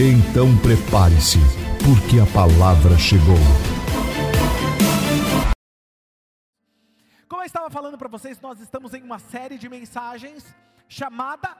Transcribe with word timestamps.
Então 0.00 0.56
prepare-se, 0.62 1.38
porque 1.84 2.20
a 2.20 2.26
palavra 2.32 2.96
chegou. 2.96 3.34
Como 7.28 7.42
eu 7.42 7.46
estava 7.46 7.68
falando 7.68 7.98
para 7.98 8.06
vocês, 8.06 8.40
nós 8.40 8.60
estamos 8.60 8.94
em 8.94 9.02
uma 9.02 9.18
série 9.18 9.58
de 9.58 9.68
mensagens 9.68 10.54
chamada 10.88 11.56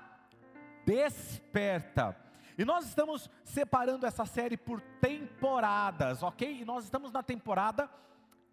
Desperta. 0.87 2.17
E 2.57 2.65
nós 2.65 2.87
estamos 2.87 3.29
separando 3.43 4.07
essa 4.07 4.25
série 4.25 4.57
por 4.57 4.81
temporadas, 5.01 6.23
ok? 6.23 6.61
E 6.61 6.65
nós 6.65 6.85
estamos 6.85 7.11
na 7.11 7.25
temporada 7.25 7.91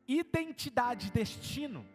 Identidade 0.08 1.10
e 1.10 1.12
Destino. 1.12 1.86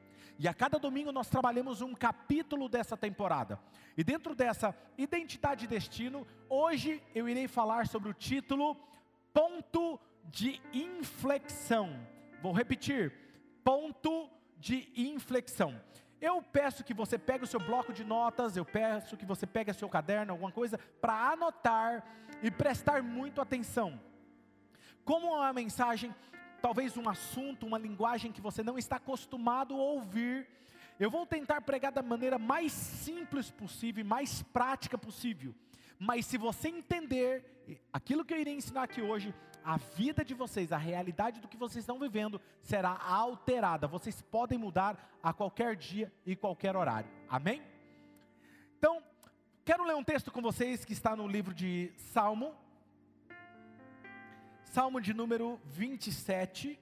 E 0.43 0.49
a 0.49 0.55
cada 0.55 0.79
domingo 0.79 1.13
nós 1.13 1.29
trabalhamos 1.29 1.83
um 1.83 1.93
capítulo 1.93 2.67
dessa 2.67 2.97
temporada. 2.97 3.61
E 3.95 4.03
dentro 4.03 4.35
dessa 4.35 4.75
identidade 4.97 5.67
e 5.67 5.69
destino, 5.69 6.27
hoje 6.49 7.03
eu 7.15 7.29
irei 7.29 7.47
falar 7.47 7.87
sobre 7.87 8.09
o 8.09 8.15
título 8.15 8.75
Ponto 9.35 10.01
de 10.25 10.59
Inflexão. 10.73 11.95
Vou 12.41 12.55
repetir: 12.55 13.13
Ponto 13.63 14.31
de 14.57 14.91
Inflexão. 14.97 15.79
Eu 16.19 16.41
peço 16.41 16.85
que 16.85 16.95
você 16.95 17.19
pegue 17.19 17.45
o 17.45 17.47
seu 17.47 17.61
bloco 17.61 17.93
de 17.93 18.03
notas, 18.03 18.57
eu 18.57 18.65
peço 18.65 19.19
que 19.19 19.27
você 19.27 19.47
pegue 19.47 19.71
o 19.73 19.75
seu 19.75 19.91
caderno, 19.91 20.33
alguma 20.33 20.51
coisa, 20.51 20.79
para 21.03 21.33
anotar 21.33 22.03
e 22.43 22.51
prestar 22.51 23.03
muito 23.03 23.43
atenção. 23.43 24.01
Como 25.05 25.27
é 25.27 25.41
uma 25.41 25.53
mensagem, 25.53 26.15
talvez 26.61 26.97
um 26.97 27.09
assunto, 27.09 27.67
uma 27.67 27.79
linguagem 27.79 28.31
que 28.31 28.41
você 28.41 28.63
não 28.63 28.79
está 28.79 28.97
acostumado 28.97 29.75
a 29.75 29.79
ouvir, 29.79 30.47
eu 30.99 31.11
vou 31.11 31.27
tentar 31.27 31.61
pregar 31.63 31.91
da 31.91 32.03
maneira 32.03 32.39
mais 32.39 32.73
simples 32.73 33.51
possível, 33.51 34.05
mais 34.05 34.43
prática 34.43 34.99
possível. 34.99 35.55
Mas 35.99 36.27
se 36.27 36.37
você 36.39 36.69
entender 36.69 37.45
aquilo 37.93 38.25
que 38.25 38.35
eu 38.35 38.39
irei 38.39 38.55
ensinar 38.55 38.83
aqui 38.83 39.03
hoje, 39.03 39.35
a 39.65 39.77
vida 39.77 40.25
de 40.25 40.35
vocês, 40.35 40.73
a 40.73 40.79
realidade 40.79 41.41
do 41.41 41.49
que 41.49 41.57
vocês 41.57 41.83
estão 41.83 41.99
vivendo 41.99 42.41
será 42.63 42.99
alterada. 42.99 43.87
Vocês 43.87 44.21
podem 44.23 44.59
mudar 44.59 45.11
a 45.23 45.33
qualquer 45.33 45.77
dia 45.77 46.13
e 46.25 46.35
qualquer 46.35 46.77
horário. 46.77 47.11
Amém? 47.29 47.63
Então, 48.79 49.03
quero 49.65 49.85
ler 49.85 49.95
um 49.95 50.05
texto 50.05 50.31
com 50.31 50.41
vocês 50.41 50.85
que 50.85 50.93
está 50.93 51.15
no 51.15 51.27
livro 51.27 51.53
de 51.53 51.93
Salmo. 51.97 52.55
Salmo 54.75 55.01
de 55.01 55.13
número 55.13 55.61
27. 55.65 56.79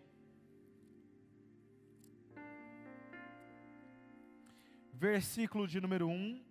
Versículo 4.92 5.66
de 5.66 5.80
número 5.80 6.06
1 6.06 6.44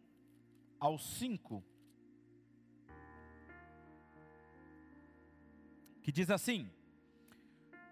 ao 0.80 0.98
5. 0.98 1.64
que 6.02 6.12
diz 6.12 6.32
assim: 6.32 6.72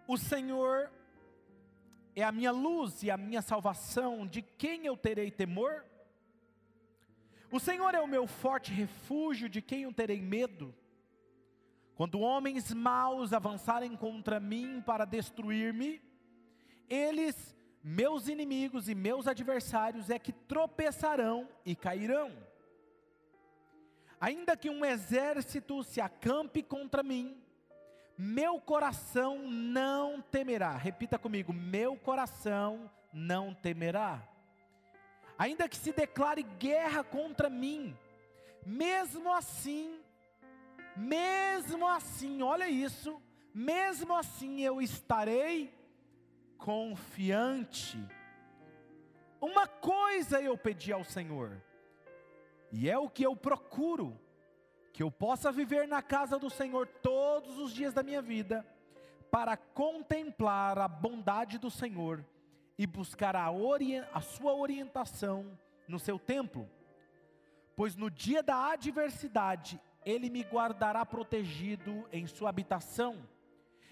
O 0.07 0.17
Senhor 0.17 0.89
é 2.15 2.23
a 2.23 2.31
minha 2.31 2.51
luz 2.51 3.03
e 3.03 3.11
a 3.11 3.17
minha 3.17 3.43
salvação, 3.43 4.25
de 4.25 4.41
quem 4.41 4.87
eu 4.87 4.97
terei 4.97 5.29
temor? 5.29 5.85
O 7.51 7.59
Senhor 7.59 7.93
é 7.93 8.01
o 8.01 8.07
meu 8.07 8.25
forte 8.25 8.71
refúgio, 8.71 9.47
de 9.47 9.61
quem 9.61 9.83
eu 9.83 9.93
terei 9.93 10.19
medo? 10.19 10.73
Quando 11.95 12.19
homens 12.19 12.73
maus 12.73 13.31
avançarem 13.31 13.95
contra 13.95 14.39
mim 14.39 14.83
para 14.85 15.05
destruir-me, 15.05 16.01
eles, 16.89 17.55
meus 17.81 18.27
inimigos 18.27 18.89
e 18.89 18.95
meus 18.95 19.27
adversários, 19.27 20.09
é 20.09 20.19
que 20.19 20.33
tropeçarão 20.33 21.47
e 21.65 21.75
cairão. 21.75 22.31
Ainda 24.19 24.57
que 24.57 24.69
um 24.69 24.83
exército 24.83 25.83
se 25.83 26.01
acampe 26.01 26.61
contra 26.61 27.01
mim, 27.01 27.41
meu 28.17 28.59
coração 28.59 29.47
não 29.47 30.21
temerá. 30.21 30.75
Repita 30.75 31.17
comigo: 31.17 31.53
meu 31.53 31.95
coração 31.95 32.91
não 33.13 33.53
temerá. 33.53 34.21
Ainda 35.37 35.67
que 35.67 35.75
se 35.75 35.91
declare 35.91 36.43
guerra 36.43 37.03
contra 37.03 37.49
mim, 37.49 37.95
mesmo 38.65 39.33
assim, 39.33 39.99
mesmo 40.95 41.87
assim, 41.87 42.41
olha 42.41 42.69
isso, 42.69 43.21
mesmo 43.53 44.15
assim 44.15 44.61
eu 44.61 44.81
estarei 44.81 45.73
confiante. 46.57 47.97
Uma 49.39 49.67
coisa 49.67 50.41
eu 50.41 50.57
pedi 50.57 50.91
ao 50.91 51.03
Senhor, 51.03 51.61
e 52.71 52.89
é 52.89 52.97
o 52.97 53.09
que 53.09 53.23
eu 53.23 53.35
procuro, 53.35 54.19
que 54.91 55.03
eu 55.03 55.11
possa 55.11 55.51
viver 55.51 55.87
na 55.87 56.01
casa 56.01 56.39
do 56.39 56.49
Senhor 56.49 56.87
todos 56.87 57.57
os 57.57 57.73
dias 57.73 57.93
da 57.93 58.01
minha 58.01 58.21
vida, 58.21 58.65
para 59.29 59.57
contemplar 59.57 60.79
a 60.79 60.87
bondade 60.87 61.57
do 61.57 61.69
Senhor 61.69 62.25
e 62.77 62.87
buscar 62.87 63.35
a, 63.35 63.47
a 64.13 64.21
sua 64.21 64.53
orientação 64.53 65.57
no 65.87 65.99
seu 65.99 66.17
templo. 66.17 66.69
Pois 67.75 67.95
no 67.95 68.09
dia 68.09 68.41
da 68.41 68.71
adversidade, 68.71 69.79
Ele 70.05 70.29
me 70.29 70.43
guardará 70.43 71.05
protegido 71.05 72.07
em 72.11 72.27
sua 72.27 72.49
habitação, 72.49 73.27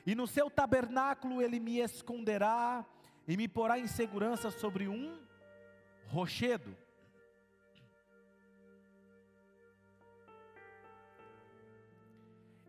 e 0.05 0.13
no 0.13 0.27
seu 0.27 0.49
tabernáculo 0.49 1.41
Ele 1.41 1.59
me 1.59 1.79
esconderá 1.79 2.85
e 3.27 3.37
me 3.37 3.47
porá 3.47 3.79
em 3.79 3.87
segurança 3.87 4.51
sobre 4.51 4.87
um 4.87 5.19
rochedo. 6.07 6.77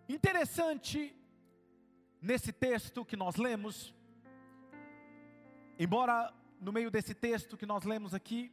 Interessante 0.09 1.17
nesse 2.21 2.53
texto 2.53 3.05
que 3.05 3.17
nós 3.17 3.37
lemos, 3.37 3.95
embora 5.79 6.33
no 6.61 6.73
meio 6.73 6.91
desse 6.91 7.15
texto 7.15 7.57
que 7.57 7.67
nós 7.67 7.85
lemos 7.85 8.15
aqui, 8.15 8.53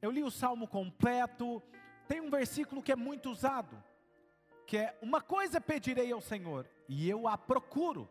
eu 0.00 0.10
li 0.10 0.22
o 0.22 0.30
salmo 0.30 0.66
completo, 0.66 1.62
tem 2.08 2.20
um 2.20 2.30
versículo 2.30 2.82
que 2.82 2.90
é 2.90 2.96
muito 2.96 3.30
usado, 3.30 3.82
que 4.66 4.76
é: 4.76 4.98
Uma 5.02 5.20
coisa 5.20 5.60
pedirei 5.60 6.12
ao 6.12 6.20
Senhor, 6.20 6.68
e 6.88 7.08
eu 7.08 7.28
a 7.28 7.36
procuro, 7.36 8.08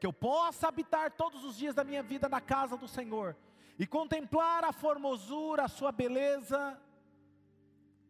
que 0.00 0.06
eu 0.06 0.12
possa 0.12 0.68
habitar 0.68 1.10
todos 1.12 1.44
os 1.44 1.56
dias 1.56 1.74
da 1.74 1.84
minha 1.84 2.02
vida 2.02 2.28
na 2.28 2.40
casa 2.40 2.76
do 2.76 2.88
Senhor, 2.88 3.36
e 3.78 3.86
contemplar 3.86 4.64
a 4.64 4.72
formosura, 4.72 5.64
a 5.64 5.68
sua 5.68 5.92
beleza 5.92 6.80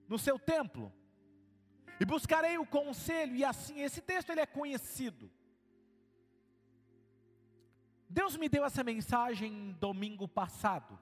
no 0.08 0.18
seu 0.18 0.38
templo 0.38 0.92
e 1.98 2.04
buscarei 2.04 2.58
o 2.58 2.66
conselho, 2.66 3.34
e 3.34 3.44
assim, 3.44 3.80
esse 3.80 4.00
texto 4.00 4.30
ele 4.30 4.40
é 4.40 4.46
conhecido. 4.46 5.30
Deus 8.08 8.36
me 8.36 8.48
deu 8.48 8.64
essa 8.64 8.84
mensagem 8.84 9.72
domingo 9.80 10.28
passado. 10.28 10.98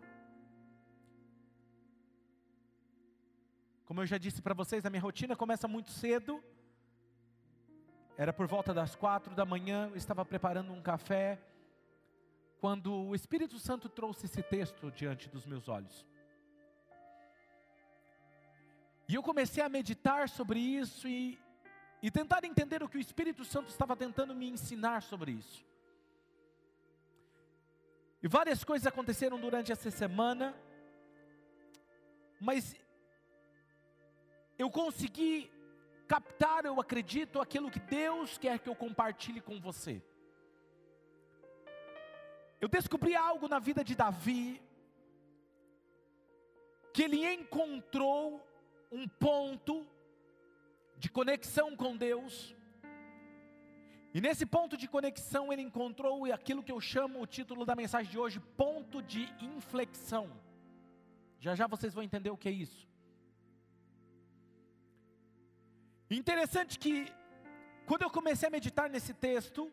Como 3.84 4.00
eu 4.00 4.06
já 4.06 4.18
disse 4.18 4.40
para 4.40 4.54
vocês, 4.54 4.86
a 4.86 4.90
minha 4.90 5.02
rotina 5.02 5.36
começa 5.36 5.68
muito 5.68 5.90
cedo. 5.90 6.42
Era 8.16 8.32
por 8.32 8.46
volta 8.46 8.72
das 8.72 8.94
quatro 8.94 9.34
da 9.34 9.44
manhã, 9.44 9.88
eu 9.90 9.96
estava 9.96 10.24
preparando 10.24 10.72
um 10.72 10.80
café, 10.80 11.38
quando 12.60 12.94
o 12.94 13.14
Espírito 13.14 13.58
Santo 13.58 13.88
trouxe 13.88 14.26
esse 14.26 14.42
texto 14.42 14.90
diante 14.92 15.28
dos 15.28 15.44
meus 15.44 15.68
olhos. 15.68 16.06
E 19.08 19.14
eu 19.14 19.22
comecei 19.22 19.62
a 19.62 19.68
meditar 19.68 20.28
sobre 20.28 20.60
isso 20.60 21.08
e, 21.08 21.38
e 22.00 22.10
tentar 22.10 22.44
entender 22.44 22.82
o 22.82 22.88
que 22.88 22.96
o 22.96 23.00
Espírito 23.00 23.44
Santo 23.44 23.68
estava 23.68 23.96
tentando 23.96 24.34
me 24.34 24.48
ensinar 24.48 25.02
sobre 25.02 25.32
isso. 25.32 25.64
E 28.22 28.28
várias 28.28 28.64
coisas 28.64 28.86
aconteceram 28.86 29.38
durante 29.38 29.70
essa 29.70 29.90
semana, 29.90 30.54
mas 32.40 32.74
eu 34.56 34.70
consegui 34.70 35.50
captar, 36.06 36.64
eu 36.64 36.80
acredito, 36.80 37.40
aquilo 37.40 37.70
que 37.70 37.80
Deus 37.80 38.38
quer 38.38 38.58
que 38.58 38.68
eu 38.68 38.74
compartilhe 38.74 39.40
com 39.40 39.60
você. 39.60 40.02
Eu 42.60 42.68
descobri 42.68 43.14
algo 43.14 43.48
na 43.48 43.58
vida 43.58 43.82
de 43.82 43.94
Davi, 43.94 44.62
que 46.92 47.02
ele 47.02 47.24
encontrou 47.26 48.46
um 48.90 49.08
ponto 49.08 49.86
de 50.96 51.10
conexão 51.10 51.76
com 51.76 51.96
Deus, 51.96 52.54
E 54.14 54.20
nesse 54.20 54.46
ponto 54.46 54.76
de 54.76 54.86
conexão 54.86 55.52
ele 55.52 55.60
encontrou 55.60 56.32
aquilo 56.32 56.62
que 56.62 56.70
eu 56.70 56.80
chamo 56.80 57.20
o 57.20 57.26
título 57.26 57.66
da 57.66 57.74
mensagem 57.74 58.12
de 58.12 58.16
hoje, 58.16 58.38
ponto 58.56 59.02
de 59.02 59.22
inflexão. 59.42 60.30
Já 61.40 61.56
já 61.56 61.66
vocês 61.66 61.92
vão 61.92 62.04
entender 62.04 62.30
o 62.30 62.36
que 62.36 62.48
é 62.48 62.52
isso. 62.52 62.88
Interessante 66.16 66.78
que 66.78 67.12
quando 67.86 68.02
eu 68.02 68.10
comecei 68.10 68.46
a 68.46 68.50
meditar 68.50 68.88
nesse 68.88 69.12
texto, 69.12 69.72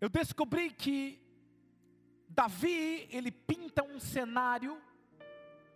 eu 0.00 0.08
descobri 0.08 0.70
que 0.70 1.20
Davi, 2.28 3.08
ele 3.10 3.30
pinta 3.30 3.84
um 3.84 4.00
cenário 4.00 4.80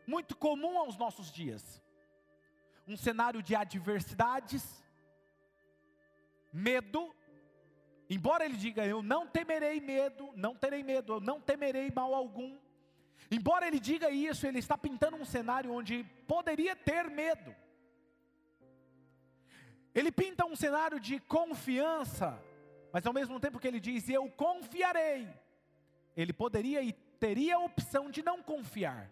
muito 0.07 0.37
comum 0.37 0.79
aos 0.79 0.97
nossos 0.97 1.31
dias. 1.31 1.81
Um 2.87 2.97
cenário 2.97 3.43
de 3.43 3.55
adversidades, 3.55 4.83
medo, 6.53 7.15
embora 8.11 8.45
ele 8.45 8.57
diga 8.57 8.87
eu 8.87 9.03
não 9.03 9.27
temerei 9.27 9.81
medo, 9.81 10.33
não 10.35 10.55
terei 10.57 10.83
medo, 10.83 11.15
eu 11.15 11.21
não 11.21 11.41
temerei 11.41 11.91
mal 11.91 12.13
algum. 12.13 12.59
Embora 13.31 13.69
ele 13.69 13.79
diga 13.79 14.11
isso, 14.11 14.47
ele 14.47 14.59
está 14.59 14.77
pintando 14.77 15.17
um 15.17 15.25
cenário 15.25 15.73
onde 15.73 16.03
poderia 16.27 16.75
ter 16.75 17.09
medo. 17.09 17.55
Ele 19.97 20.13
pinta 20.13 20.45
um 20.45 20.55
cenário 20.55 21.01
de 21.01 21.19
confiança, 21.19 22.39
mas 22.93 23.07
ao 23.07 23.15
mesmo 23.15 23.41
tempo 23.41 23.59
que 23.59 23.67
ele 23.67 23.81
diz 23.81 24.07
eu 24.11 24.29
confiarei, 24.31 25.27
ele 26.15 26.35
poderia 26.35 26.83
e 26.83 26.93
teria 26.93 27.57
a 27.57 27.61
opção 27.61 28.11
de 28.11 28.23
não 28.23 28.43
confiar. 28.43 29.11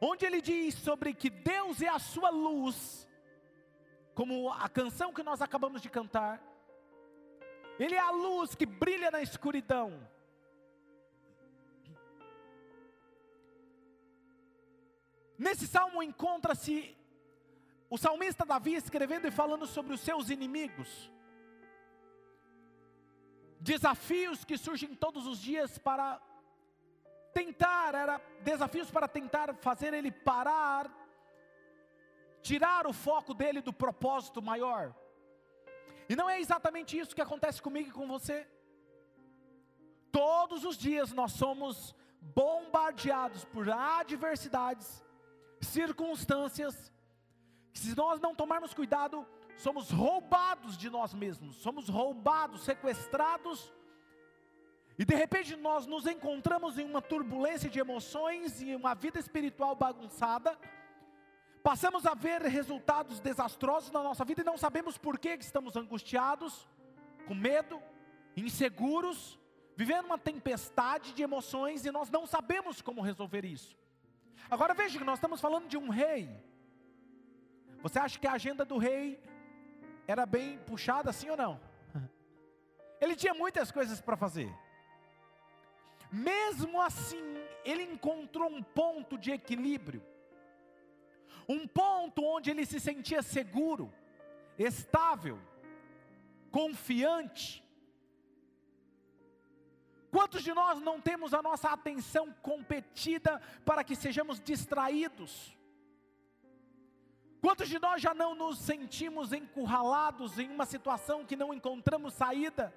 Onde 0.00 0.26
ele 0.26 0.40
diz 0.42 0.74
sobre 0.74 1.14
que 1.14 1.30
Deus 1.30 1.80
é 1.80 1.86
a 1.86 2.00
sua 2.00 2.28
luz, 2.28 3.08
como 4.16 4.50
a 4.50 4.68
canção 4.68 5.12
que 5.12 5.22
nós 5.22 5.40
acabamos 5.40 5.80
de 5.80 5.88
cantar, 5.88 6.42
Ele 7.78 7.94
é 7.94 8.00
a 8.00 8.10
luz 8.10 8.54
que 8.54 8.66
brilha 8.66 9.10
na 9.10 9.22
escuridão. 9.22 10.06
Nesse 15.38 15.66
salmo 15.66 16.02
encontra-se 16.02 16.96
o 17.94 17.98
salmista 17.98 18.44
Davi 18.52 18.74
escrevendo 18.74 19.26
e 19.28 19.30
falando 19.30 19.66
sobre 19.66 19.92
os 19.92 20.00
seus 20.00 20.30
inimigos, 20.30 21.10
desafios 23.60 24.44
que 24.44 24.56
surgem 24.56 24.94
todos 24.94 25.26
os 25.26 25.38
dias 25.38 25.78
para 25.78 26.20
tentar, 27.34 27.94
era 27.94 28.18
desafios 28.40 28.90
para 28.90 29.06
tentar 29.06 29.54
fazer 29.56 29.92
ele 29.94 30.10
parar 30.10 30.90
tirar 32.42 32.86
o 32.86 32.92
foco 32.92 33.32
dele 33.32 33.60
do 33.60 33.72
propósito 33.72 34.42
maior. 34.42 34.94
E 36.08 36.16
não 36.16 36.28
é 36.28 36.40
exatamente 36.40 36.98
isso 36.98 37.14
que 37.14 37.22
acontece 37.22 37.62
comigo 37.62 37.88
e 37.88 37.92
com 37.92 38.06
você. 38.06 38.46
Todos 40.10 40.64
os 40.64 40.76
dias 40.76 41.12
nós 41.12 41.32
somos 41.32 41.94
bombardeados 42.20 43.44
por 43.46 43.70
adversidades, 43.70 45.02
circunstâncias, 45.60 46.91
se 47.78 47.96
nós 47.96 48.20
não 48.20 48.34
tomarmos 48.34 48.74
cuidado, 48.74 49.26
somos 49.56 49.90
roubados 49.90 50.76
de 50.76 50.90
nós 50.90 51.14
mesmos, 51.14 51.56
somos 51.56 51.88
roubados, 51.88 52.64
sequestrados, 52.64 53.72
e 54.98 55.04
de 55.04 55.14
repente 55.14 55.56
nós 55.56 55.86
nos 55.86 56.06
encontramos 56.06 56.78
em 56.78 56.84
uma 56.84 57.00
turbulência 57.00 57.68
de 57.70 57.80
emoções 57.80 58.60
e 58.60 58.74
uma 58.74 58.94
vida 58.94 59.18
espiritual 59.18 59.74
bagunçada, 59.74 60.56
Passamos 61.62 62.06
a 62.06 62.14
ver 62.14 62.42
resultados 62.42 63.20
desastrosos 63.20 63.92
na 63.92 64.02
nossa 64.02 64.24
vida 64.24 64.40
e 64.40 64.44
não 64.44 64.58
sabemos 64.58 64.98
por 64.98 65.16
que 65.16 65.28
estamos 65.28 65.76
angustiados, 65.76 66.66
com 67.24 67.34
medo, 67.34 67.80
inseguros, 68.36 69.38
vivendo 69.76 70.06
uma 70.06 70.18
tempestade 70.18 71.12
de 71.12 71.22
emoções 71.22 71.86
e 71.86 71.92
nós 71.92 72.10
não 72.10 72.26
sabemos 72.26 72.82
como 72.82 73.00
resolver 73.00 73.44
isso. 73.44 73.76
Agora 74.50 74.74
veja 74.74 74.98
que 74.98 75.04
nós 75.04 75.18
estamos 75.18 75.40
falando 75.40 75.68
de 75.68 75.76
um 75.76 75.88
rei. 75.88 76.28
Você 77.82 77.98
acha 77.98 78.18
que 78.18 78.26
a 78.26 78.32
agenda 78.32 78.64
do 78.64 78.78
rei 78.78 79.22
era 80.06 80.24
bem 80.24 80.58
puxada 80.58 81.10
assim 81.10 81.28
ou 81.30 81.36
não? 81.36 81.60
Ele 83.00 83.16
tinha 83.16 83.34
muitas 83.34 83.70
coisas 83.70 84.00
para 84.00 84.16
fazer. 84.16 84.52
Mesmo 86.10 86.80
assim, 86.80 87.22
ele 87.64 87.84
encontrou 87.84 88.46
um 88.46 88.62
ponto 88.62 89.16
de 89.16 89.30
equilíbrio 89.30 90.02
um 91.48 91.66
ponto 91.66 92.24
onde 92.24 92.50
ele 92.50 92.64
se 92.64 92.78
sentia 92.80 93.22
seguro, 93.22 93.92
estável, 94.58 95.38
confiante. 96.50 97.62
Quantos 100.10 100.42
de 100.42 100.52
nós 100.52 100.80
não 100.80 101.00
temos 101.00 101.32
a 101.32 101.42
nossa 101.42 101.70
atenção 101.70 102.32
competida 102.42 103.40
para 103.64 103.82
que 103.82 103.96
sejamos 103.96 104.40
distraídos? 104.40 105.56
Quantos 107.42 107.68
de 107.68 107.78
nós 107.78 108.00
já 108.00 108.14
não 108.14 108.34
nos 108.34 108.58
sentimos 108.58 109.32
encurralados 109.32 110.38
em 110.38 110.48
uma 110.48 110.64
situação 110.64 111.26
que 111.26 111.36
não 111.36 111.52
encontramos 111.52 112.14
saída? 112.14 112.72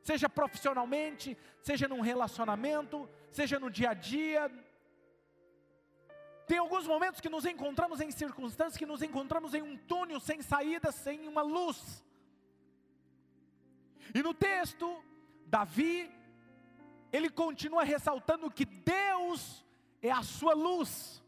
Seja 0.00 0.28
profissionalmente, 0.28 1.36
seja 1.60 1.88
num 1.88 2.00
relacionamento, 2.00 3.08
seja 3.32 3.58
no 3.58 3.68
dia 3.68 3.90
a 3.90 3.94
dia, 3.94 4.50
tem 6.46 6.58
alguns 6.58 6.86
momentos 6.86 7.20
que 7.20 7.28
nos 7.28 7.46
encontramos 7.46 8.00
em 8.00 8.10
circunstâncias 8.10 8.76
que 8.76 8.86
nos 8.86 9.02
encontramos 9.02 9.54
em 9.54 9.62
um 9.62 9.76
túnel 9.76 10.20
sem 10.20 10.42
saída, 10.42 10.92
sem 10.92 11.26
uma 11.26 11.42
luz. 11.42 12.04
E 14.14 14.22
no 14.22 14.34
texto, 14.34 15.02
Davi, 15.46 16.10
ele 17.10 17.30
continua 17.30 17.82
ressaltando 17.82 18.50
que 18.50 18.66
Deus 18.66 19.64
é 20.02 20.10
a 20.10 20.22
sua 20.22 20.52
luz. 20.52 21.23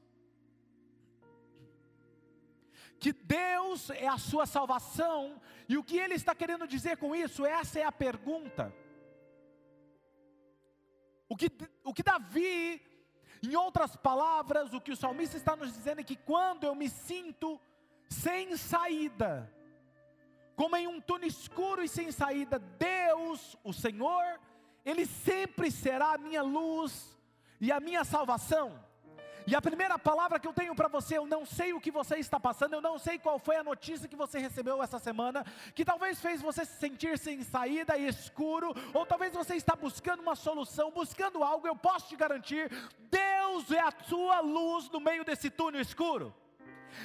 Que 2.98 3.12
Deus 3.12 3.90
é 3.90 4.06
a 4.08 4.18
sua 4.18 4.46
salvação, 4.46 5.40
e 5.68 5.76
o 5.76 5.84
que 5.84 5.98
ele 5.98 6.14
está 6.14 6.34
querendo 6.34 6.66
dizer 6.66 6.96
com 6.96 7.14
isso? 7.14 7.44
Essa 7.44 7.80
é 7.80 7.84
a 7.84 7.92
pergunta. 7.92 8.74
O 11.28 11.36
que, 11.36 11.50
o 11.84 11.92
que 11.92 12.02
Davi 12.02 12.80
em 13.42 13.54
outras 13.54 13.96
palavras, 13.96 14.72
o 14.72 14.80
que 14.80 14.92
o 14.92 14.96
salmista 14.96 15.36
está 15.36 15.54
nos 15.54 15.72
dizendo 15.72 16.00
é 16.00 16.04
que 16.04 16.16
quando 16.16 16.64
eu 16.64 16.74
me 16.74 16.88
sinto 16.88 17.60
sem 18.08 18.56
saída, 18.56 19.52
como 20.54 20.76
em 20.76 20.86
um 20.86 21.00
túnel 21.00 21.28
escuro 21.28 21.82
e 21.82 21.88
sem 21.88 22.10
saída, 22.10 22.58
Deus, 22.58 23.56
o 23.62 23.72
Senhor, 23.72 24.40
Ele 24.84 25.04
sempre 25.04 25.70
será 25.70 26.14
a 26.14 26.18
minha 26.18 26.42
luz 26.42 27.16
e 27.60 27.70
a 27.70 27.78
minha 27.78 28.04
salvação. 28.04 28.82
E 29.46 29.54
a 29.54 29.62
primeira 29.62 29.96
palavra 29.96 30.40
que 30.40 30.48
eu 30.48 30.52
tenho 30.52 30.74
para 30.74 30.88
você, 30.88 31.16
eu 31.16 31.26
não 31.26 31.46
sei 31.46 31.72
o 31.72 31.80
que 31.80 31.90
você 31.90 32.16
está 32.16 32.38
passando, 32.40 32.74
eu 32.74 32.80
não 32.80 32.98
sei 32.98 33.16
qual 33.16 33.38
foi 33.38 33.56
a 33.56 33.62
notícia 33.62 34.08
que 34.08 34.16
você 34.16 34.40
recebeu 34.40 34.82
essa 34.82 34.98
semana, 34.98 35.44
que 35.72 35.84
talvez 35.84 36.20
fez 36.20 36.42
você 36.42 36.64
se 36.64 36.76
sentir 36.80 37.16
sem 37.16 37.42
saída 37.44 37.96
e 37.96 38.08
escuro, 38.08 38.74
ou 38.92 39.06
talvez 39.06 39.32
você 39.32 39.54
está 39.54 39.76
buscando 39.76 40.20
uma 40.20 40.34
solução, 40.34 40.90
buscando 40.90 41.44
algo, 41.44 41.68
eu 41.68 41.76
posso 41.76 42.08
te 42.08 42.16
garantir, 42.16 42.70
Deus 43.08 43.70
é 43.70 43.78
a 43.78 43.92
sua 44.08 44.40
luz 44.40 44.90
no 44.90 44.98
meio 44.98 45.24
desse 45.24 45.48
túnel 45.48 45.80
escuro. 45.80 46.34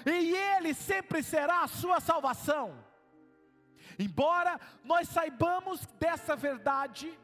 E 0.03 0.35
Ele 0.35 0.73
sempre 0.73 1.21
será 1.21 1.61
a 1.61 1.67
sua 1.67 1.99
salvação. 1.99 2.73
Embora 3.99 4.59
nós 4.83 5.07
saibamos 5.09 5.85
dessa 5.99 6.35
verdade, 6.35 7.15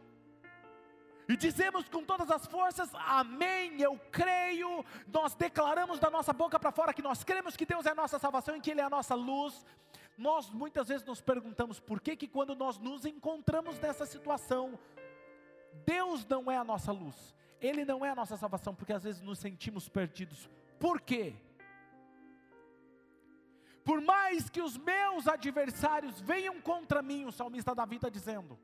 e 1.28 1.36
dizemos 1.36 1.90
com 1.90 2.04
todas 2.04 2.32
as 2.32 2.46
forças: 2.48 2.90
Amém, 2.94 3.82
eu 3.82 4.00
creio. 4.12 4.86
Nós 5.08 5.36
declaramos 5.36 6.00
da 6.00 6.10
nossa 6.10 6.32
boca 6.32 6.60
para 6.60 6.72
fora 6.72 6.94
que 6.94 7.02
nós 7.02 7.24
cremos 7.24 7.58
que 7.58 7.66
Deus 7.66 7.86
é 7.86 7.92
a 7.92 7.96
nossa 7.96 8.18
salvação 8.18 8.56
e 8.56 8.62
que 8.62 8.72
Ele 8.72 8.82
é 8.82 8.86
a 8.86 8.90
nossa 8.90 9.14
luz. 9.14 9.66
Nós 10.18 10.50
muitas 10.50 10.88
vezes 10.88 11.06
nos 11.06 11.22
perguntamos 11.22 11.80
por 11.80 12.00
que, 12.00 12.16
que 12.16 12.28
quando 12.28 12.56
nós 12.56 12.80
nos 12.80 13.06
encontramos 13.06 13.78
nessa 13.80 14.06
situação, 14.06 14.80
Deus 15.86 16.26
não 16.26 16.50
é 16.50 16.58
a 16.58 16.64
nossa 16.64 16.92
luz, 16.92 17.36
Ele 17.60 17.84
não 17.84 18.06
é 18.06 18.10
a 18.10 18.16
nossa 18.16 18.38
salvação, 18.38 18.74
porque 18.74 18.94
às 18.94 19.04
vezes 19.04 19.22
nos 19.22 19.38
sentimos 19.38 19.88
perdidos. 19.88 20.50
Por 20.80 21.02
quê? 21.02 21.36
Por 23.84 24.02
mais 24.02 24.50
que 24.50 24.62
os 24.62 24.78
meus 24.78 25.28
adversários 25.28 26.20
venham 26.20 26.60
contra 26.60 27.02
mim, 27.02 27.26
o 27.26 27.32
salmista 27.32 27.76
Davi 27.76 27.98
está 27.98 28.10
dizendo, 28.10 28.60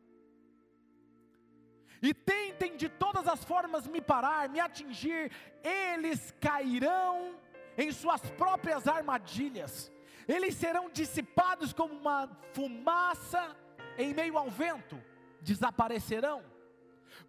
e 2.03 2.13
tentem 2.13 2.75
de 2.75 2.89
todas 2.89 3.25
as 3.29 3.45
formas 3.45 3.87
me 3.87 4.01
parar, 4.01 4.49
me 4.49 4.59
atingir, 4.59 5.31
eles 5.63 6.35
cairão 6.41 7.39
em 7.77 7.93
suas 7.93 8.19
próprias 8.31 8.89
armadilhas, 8.89 9.89
eles 10.27 10.53
serão 10.55 10.89
dissipados 10.89 11.71
como 11.71 11.93
uma 11.93 12.29
fumaça 12.51 13.55
em 13.97 14.13
meio 14.13 14.37
ao 14.37 14.49
vento, 14.49 15.01
desaparecerão. 15.41 16.43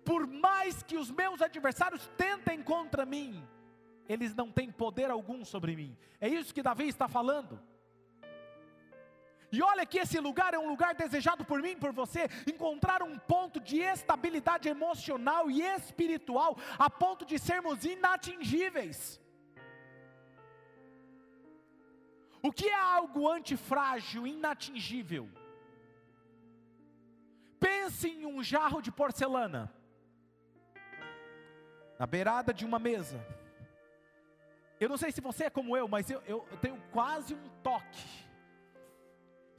Por 0.04 0.26
mais 0.26 0.82
que 0.82 0.96
os 0.96 1.08
meus 1.08 1.40
adversários 1.40 2.10
tentem 2.16 2.60
contra 2.60 3.06
mim, 3.06 3.46
eles 4.08 4.34
não 4.34 4.50
têm 4.50 4.72
poder 4.72 5.08
algum 5.08 5.44
sobre 5.44 5.76
mim. 5.76 5.96
É 6.20 6.28
isso 6.28 6.52
que 6.52 6.62
Davi 6.62 6.88
está 6.88 7.06
falando. 7.06 7.60
E 9.54 9.62
olha 9.62 9.86
que 9.86 10.00
esse 10.04 10.18
lugar 10.18 10.52
é 10.52 10.58
um 10.58 10.68
lugar 10.68 10.92
desejado 10.94 11.44
por 11.44 11.62
mim 11.62 11.74
e 11.74 11.82
por 11.84 11.92
você, 11.92 12.22
encontrar 12.52 13.04
um 13.04 13.16
ponto 13.16 13.60
de 13.60 13.78
estabilidade 13.78 14.68
emocional 14.68 15.48
e 15.48 15.62
espiritual, 15.62 16.56
a 16.76 16.90
ponto 16.90 17.24
de 17.24 17.38
sermos 17.38 17.84
inatingíveis. 17.84 19.20
O 22.42 22.50
que 22.52 22.66
é 22.66 22.74
algo 22.74 23.28
antifrágil, 23.30 24.26
inatingível? 24.26 25.30
Pense 27.60 28.08
em 28.08 28.26
um 28.26 28.42
jarro 28.42 28.82
de 28.82 28.90
porcelana, 28.90 29.72
na 31.96 32.06
beirada 32.08 32.52
de 32.52 32.64
uma 32.64 32.80
mesa. 32.80 33.24
Eu 34.80 34.88
não 34.88 34.96
sei 34.96 35.12
se 35.12 35.20
você 35.20 35.44
é 35.44 35.50
como 35.50 35.76
eu, 35.76 35.86
mas 35.86 36.10
eu, 36.10 36.20
eu, 36.26 36.44
eu 36.50 36.56
tenho 36.58 36.82
quase 36.90 37.34
um 37.34 37.48
toque. 37.62 38.23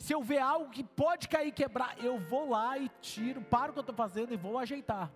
Se 0.06 0.14
eu 0.14 0.22
ver 0.22 0.38
algo 0.38 0.70
que 0.70 0.84
pode 0.84 1.28
cair 1.28 1.52
quebrar, 1.52 1.98
eu 1.98 2.20
vou 2.20 2.48
lá 2.52 2.78
e 2.78 2.90
tiro, 3.02 3.42
paro 3.42 3.72
o 3.72 3.74
que 3.74 3.80
eu 3.80 3.82
estou 3.82 3.96
fazendo 3.96 4.32
e 4.32 4.38
vou 4.38 4.60
ajeitar. 4.60 5.12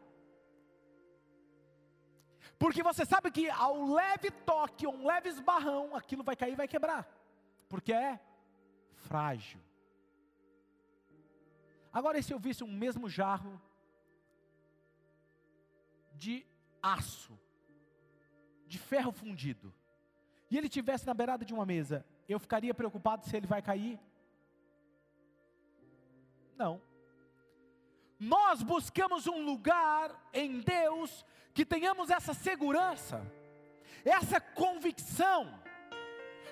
Porque 2.58 2.81
você 2.81 3.05
sabe 3.05 3.29
que 3.29 3.48
ao 3.51 3.93
leve 3.93 4.31
toque, 4.31 4.88
um 4.88 5.05
leve 5.05 5.29
esbarrão, 5.29 5.96
aquilo 5.96 6.24
vai 6.24 6.36
cair 6.36 6.53
e 6.53 6.55
vai 6.55 6.67
quebrar. 6.67 7.08
Porque 7.67 7.93
é 7.93 8.19
frágil. 8.96 9.62
Agora, 11.93 12.17
e 12.17 12.24
se 12.24 12.34
eu 12.34 12.39
visse 12.39 12.63
um 12.63 12.72
mesmo 12.72 13.08
jarro 13.08 13.62
de 16.15 16.43
aço, 16.81 17.39
de 18.65 18.79
ferro 18.79 19.12
fundido, 19.12 19.72
e 20.50 20.58
ele 20.58 20.67
tivesse 20.67 21.05
na 21.05 21.13
beirada 21.13 21.46
de 21.46 21.53
uma 21.53 21.63
mesa, 21.63 22.03
eu 22.27 22.39
ficaria 22.39 22.74
preocupado 22.74 23.27
se 23.27 23.38
ele 23.38 23.46
vai 23.46 23.62
cair? 23.62 24.00
Não. 26.60 26.80
Nós 28.20 28.62
buscamos 28.62 29.25
um 29.25 29.44
lugar 29.44 30.30
em 30.32 30.60
Deus 30.60 31.25
que 31.54 31.66
tenhamos 31.66 32.12
essa 32.12 32.36
segurança, 32.36 33.25
essa 34.06 34.39
convicção, 34.39 35.60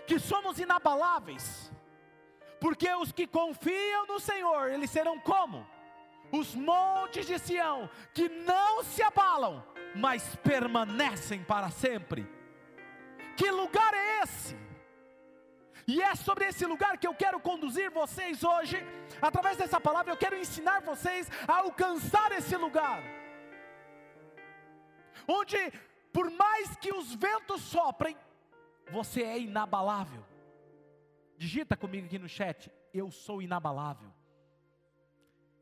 que 0.07 0.17
somos 0.17 0.57
inabaláveis 0.57 1.69
porque 2.59 2.91
os 2.95 3.11
que 3.11 3.27
confiam 3.27 4.05
no 4.07 4.19
Senhor, 4.19 4.69
eles 4.71 4.89
serão 4.89 5.19
como? 5.19 5.65
Os 6.31 6.55
montes 6.55 7.25
de 7.25 7.39
Sião, 7.39 7.89
que 8.13 8.27
não 8.27 8.83
se 8.83 9.01
abalam, 9.01 9.63
mas 9.95 10.35
permanecem 10.37 11.43
para 11.43 11.69
sempre. 11.69 12.27
Que 13.35 13.49
lugar 13.51 13.93
é 13.93 14.23
esse? 14.23 14.55
E 15.87 16.01
é 16.01 16.13
sobre 16.15 16.45
esse 16.45 16.65
lugar 16.65 16.97
que 16.97 17.07
eu 17.07 17.13
quero 17.13 17.39
conduzir 17.39 17.89
vocês 17.89 18.43
hoje, 18.43 18.77
através 19.21 19.55
dessa 19.55 19.79
palavra, 19.79 20.11
eu 20.11 20.17
quero 20.17 20.35
ensinar 20.35 20.81
vocês 20.81 21.29
a 21.47 21.59
alcançar 21.59 22.29
esse 22.33 22.57
lugar, 22.57 23.01
onde, 25.25 25.57
por 26.11 26.29
mais 26.29 26.75
que 26.75 26.93
os 26.93 27.15
ventos 27.15 27.61
soprem, 27.61 28.17
você 28.91 29.23
é 29.23 29.39
inabalável. 29.39 30.25
Digita 31.37 31.77
comigo 31.77 32.05
aqui 32.07 32.19
no 32.19 32.27
chat, 32.27 32.69
eu 32.93 33.09
sou 33.09 33.41
inabalável. 33.41 34.11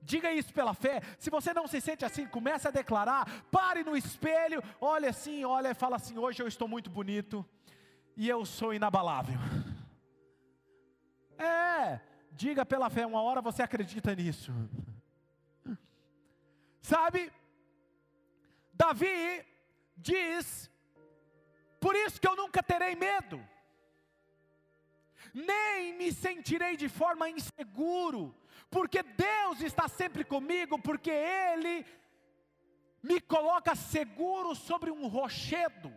Diga 0.02 0.32
isso 0.32 0.52
pela 0.54 0.74
fé. 0.74 1.02
Se 1.20 1.30
você 1.30 1.54
não 1.54 1.68
se 1.68 1.80
sente 1.82 2.04
assim, 2.04 2.28
comece 2.28 2.68
a 2.68 2.72
declarar. 2.72 3.28
Pare 3.52 3.84
no 3.84 3.98
espelho, 3.98 4.64
olhe 4.80 5.08
assim, 5.08 5.44
olha 5.44 5.72
e 5.72 5.74
fala 5.74 5.96
assim: 5.96 6.18
hoje 6.18 6.42
eu 6.42 6.48
estou 6.48 6.68
muito 6.68 6.90
bonito 6.92 7.44
e 8.16 8.30
eu 8.30 8.46
sou 8.46 8.74
inabalável. 8.74 9.38
É, 11.38 12.00
diga 12.32 12.66
pela 12.66 12.90
fé, 12.90 13.06
uma 13.06 13.22
hora 13.22 13.42
você 13.42 13.62
acredita 13.62 14.16
nisso. 14.16 14.52
Sabe? 16.82 17.32
Davi 18.74 19.46
diz: 19.98 20.70
por 21.80 21.96
isso 21.96 22.20
que 22.20 22.28
eu 22.28 22.36
nunca 22.36 22.62
terei 22.62 22.96
medo 22.96 23.42
nem 25.36 25.94
me 25.98 26.14
sentirei 26.14 26.78
de 26.78 26.88
forma 26.88 27.30
inseguro, 27.30 28.34
porque 28.70 29.04
Deus 29.04 29.60
está 29.60 29.90
sempre 29.90 30.24
comigo, 30.24 30.80
porque 30.80 31.12
Ele 31.12 31.86
me 33.04 33.20
coloca 33.20 33.76
seguro 33.76 34.56
sobre 34.56 34.90
um 34.90 35.08
rochedo. 35.08 35.94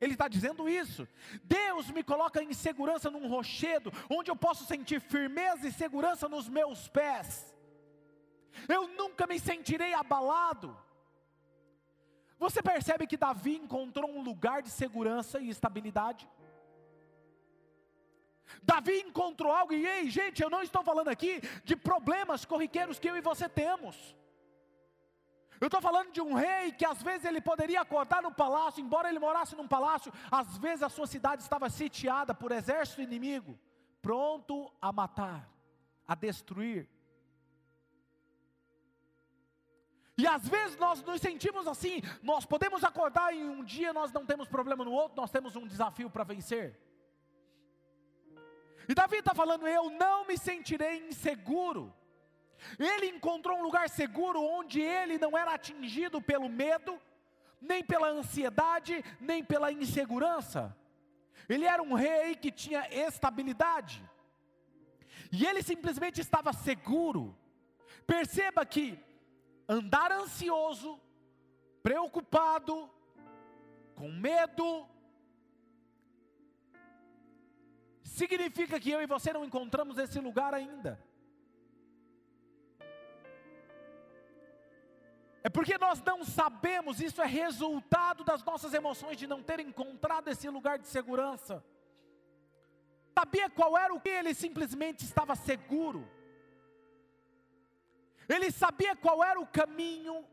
Ele 0.00 0.14
está 0.14 0.28
dizendo 0.28 0.68
isso. 0.68 1.06
Deus 1.44 1.90
me 1.90 2.02
coloca 2.02 2.42
em 2.42 2.52
segurança 2.52 3.10
num 3.10 3.28
rochedo, 3.28 3.92
onde 4.08 4.30
eu 4.30 4.36
posso 4.36 4.64
sentir 4.64 5.00
firmeza 5.00 5.68
e 5.68 5.72
segurança 5.72 6.28
nos 6.28 6.48
meus 6.48 6.88
pés. 6.88 7.54
Eu 8.68 8.88
nunca 8.88 9.26
me 9.26 9.38
sentirei 9.38 9.92
abalado. 9.92 10.76
Você 12.38 12.62
percebe 12.62 13.06
que 13.06 13.18
Davi 13.18 13.56
encontrou 13.56 14.10
um 14.10 14.22
lugar 14.22 14.62
de 14.62 14.70
segurança 14.70 15.38
e 15.38 15.50
estabilidade? 15.50 16.26
Davi 18.62 19.00
encontrou 19.00 19.52
algo, 19.52 19.72
e 19.72 19.86
ei, 19.86 20.10
gente, 20.10 20.42
eu 20.42 20.50
não 20.50 20.62
estou 20.62 20.82
falando 20.82 21.08
aqui 21.08 21.40
de 21.64 21.76
problemas 21.76 22.44
corriqueiros 22.44 22.98
que 22.98 23.08
eu 23.08 23.16
e 23.16 23.20
você 23.20 23.48
temos. 23.48 24.16
Eu 25.60 25.66
estou 25.66 25.80
falando 25.80 26.10
de 26.10 26.22
um 26.22 26.32
rei 26.32 26.72
que 26.72 26.86
às 26.86 27.02
vezes 27.02 27.26
ele 27.26 27.40
poderia 27.40 27.82
acordar 27.82 28.22
no 28.22 28.32
palácio, 28.32 28.82
embora 28.82 29.10
ele 29.10 29.18
morasse 29.18 29.54
num 29.54 29.68
palácio, 29.68 30.10
às 30.30 30.56
vezes 30.56 30.82
a 30.82 30.88
sua 30.88 31.06
cidade 31.06 31.42
estava 31.42 31.68
sitiada 31.68 32.34
por 32.34 32.50
exército 32.50 33.02
inimigo, 33.02 33.58
pronto 34.00 34.72
a 34.80 34.90
matar, 34.90 35.46
a 36.08 36.14
destruir. 36.14 36.88
E 40.16 40.26
às 40.26 40.48
vezes 40.48 40.78
nós 40.78 41.02
nos 41.02 41.20
sentimos 41.20 41.66
assim, 41.66 42.02
nós 42.22 42.46
podemos 42.46 42.82
acordar 42.82 43.34
e 43.34 43.42
um 43.42 43.62
dia 43.62 43.92
nós 43.92 44.12
não 44.12 44.24
temos 44.24 44.48
problema 44.48 44.84
no 44.84 44.92
outro, 44.92 45.20
nós 45.20 45.30
temos 45.30 45.56
um 45.56 45.66
desafio 45.66 46.08
para 46.10 46.24
vencer. 46.24 46.78
E 48.88 48.94
Davi 48.94 49.16
está 49.18 49.34
falando: 49.34 49.68
Eu 49.68 49.88
não 49.90 50.26
me 50.26 50.36
sentirei 50.36 51.06
inseguro. 51.08 51.94
Ele 52.78 53.06
encontrou 53.06 53.58
um 53.58 53.62
lugar 53.62 53.88
seguro 53.88 54.42
onde 54.42 54.80
ele 54.80 55.18
não 55.18 55.36
era 55.36 55.54
atingido 55.54 56.20
pelo 56.20 56.48
medo, 56.48 57.00
nem 57.60 57.82
pela 57.82 58.08
ansiedade, 58.08 59.04
nem 59.20 59.44
pela 59.44 59.72
insegurança. 59.72 60.76
Ele 61.48 61.64
era 61.64 61.82
um 61.82 61.94
rei 61.94 62.34
que 62.36 62.50
tinha 62.50 62.86
estabilidade. 62.90 64.02
E 65.32 65.46
ele 65.46 65.62
simplesmente 65.62 66.20
estava 66.20 66.52
seguro. 66.52 67.36
Perceba 68.06 68.64
que 68.66 68.98
andar 69.68 70.10
ansioso, 70.12 71.00
preocupado, 71.82 72.90
com 73.94 74.10
medo, 74.10 74.88
significa 78.02 78.80
que 78.80 78.90
eu 78.90 79.00
e 79.00 79.06
você 79.06 79.32
não 79.32 79.44
encontramos 79.44 79.98
esse 79.98 80.18
lugar 80.18 80.54
ainda. 80.54 80.98
É 85.42 85.48
porque 85.48 85.78
nós 85.78 86.02
não 86.02 86.22
sabemos, 86.24 87.00
isso 87.00 87.22
é 87.22 87.26
resultado 87.26 88.22
das 88.24 88.42
nossas 88.44 88.74
emoções 88.74 89.16
de 89.16 89.26
não 89.26 89.42
ter 89.42 89.58
encontrado 89.60 90.28
esse 90.28 90.48
lugar 90.48 90.78
de 90.78 90.86
segurança. 90.86 91.64
Sabia 93.18 93.48
qual 93.48 93.76
era 93.76 93.92
o 93.94 94.00
que 94.00 94.08
ele 94.08 94.34
simplesmente 94.34 95.04
estava 95.04 95.34
seguro. 95.34 96.08
Ele 98.28 98.50
sabia 98.50 98.94
qual 98.94 99.24
era 99.24 99.40
o 99.40 99.46
caminho, 99.46 100.24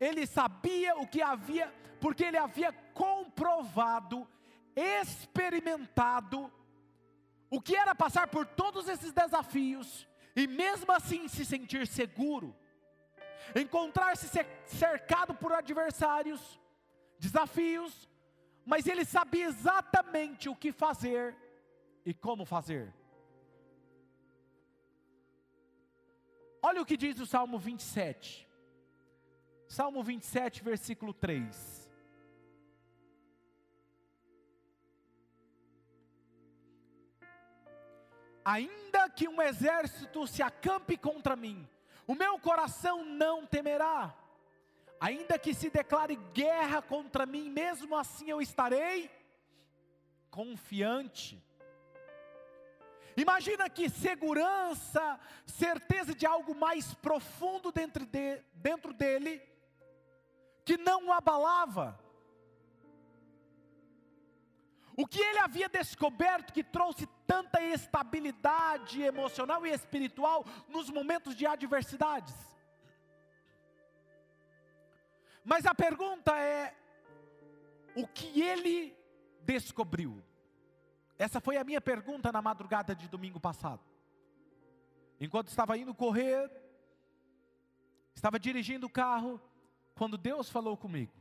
ele 0.00 0.26
sabia 0.26 0.96
o 0.96 1.06
que 1.06 1.22
havia, 1.22 1.72
porque 2.00 2.24
ele 2.24 2.36
havia 2.36 2.72
comprovado, 2.72 4.26
experimentado 4.74 6.52
o 7.50 7.60
que 7.60 7.76
era 7.76 7.94
passar 7.94 8.26
por 8.26 8.46
todos 8.46 8.88
esses 8.88 9.12
desafios 9.12 10.08
e 10.34 10.46
mesmo 10.46 10.90
assim 10.90 11.28
se 11.28 11.44
sentir 11.44 11.86
seguro, 11.86 12.56
encontrar-se 13.54 14.28
cercado 14.66 15.34
por 15.34 15.52
adversários, 15.52 16.60
desafios, 17.18 18.08
mas 18.64 18.86
ele 18.86 19.04
sabia 19.04 19.46
exatamente 19.46 20.48
o 20.48 20.56
que 20.56 20.72
fazer 20.72 21.36
e 22.04 22.14
como 22.14 22.44
fazer. 22.44 22.92
Olha 26.62 26.80
o 26.80 26.86
que 26.86 26.96
diz 26.96 27.20
o 27.20 27.26
Salmo 27.26 27.58
27. 27.58 28.48
Salmo 29.68 30.02
27, 30.02 30.62
versículo 30.62 31.12
3. 31.12 31.84
ainda 38.44 39.08
que 39.08 39.26
um 39.26 39.40
exército 39.40 40.26
se 40.26 40.42
acampe 40.42 40.96
contra 40.96 41.34
mim, 41.34 41.66
o 42.06 42.14
meu 42.14 42.38
coração 42.38 43.04
não 43.04 43.46
temerá. 43.46 44.14
Ainda 45.00 45.38
que 45.38 45.52
se 45.54 45.70
declare 45.70 46.16
guerra 46.32 46.80
contra 46.80 47.26
mim, 47.26 47.50
mesmo 47.50 47.96
assim 47.96 48.30
eu 48.30 48.40
estarei 48.40 49.10
confiante. 50.30 51.42
Imagina 53.16 53.70
que 53.70 53.88
segurança, 53.88 55.20
certeza 55.46 56.14
de 56.14 56.26
algo 56.26 56.54
mais 56.54 56.94
profundo 56.94 57.70
dentro, 57.70 58.04
de, 58.04 58.42
dentro 58.54 58.92
dele, 58.92 59.40
que 60.64 60.76
não 60.76 61.06
o 61.06 61.12
abalava. 61.12 61.98
O 64.96 65.06
que 65.06 65.20
ele 65.20 65.38
havia 65.40 65.68
descoberto 65.68 66.52
que 66.52 66.62
trouxe 66.62 67.06
tanta 67.26 67.60
estabilidade 67.60 69.02
emocional 69.02 69.66
e 69.66 69.70
espiritual 69.70 70.44
nos 70.68 70.88
momentos 70.88 71.34
de 71.34 71.46
adversidades. 71.46 72.34
Mas 75.44 75.66
a 75.66 75.74
pergunta 75.74 76.38
é: 76.38 76.74
o 77.96 78.06
que 78.06 78.40
ele 78.40 78.96
descobriu? 79.40 80.22
Essa 81.18 81.40
foi 81.40 81.56
a 81.56 81.64
minha 81.64 81.80
pergunta 81.80 82.30
na 82.30 82.40
madrugada 82.40 82.94
de 82.94 83.08
domingo 83.08 83.40
passado. 83.40 83.82
Enquanto 85.20 85.48
estava 85.48 85.76
indo 85.76 85.94
correr, 85.94 86.50
estava 88.14 88.38
dirigindo 88.38 88.86
o 88.86 88.90
carro, 88.90 89.40
quando 89.94 90.16
Deus 90.16 90.50
falou 90.50 90.76
comigo. 90.76 91.12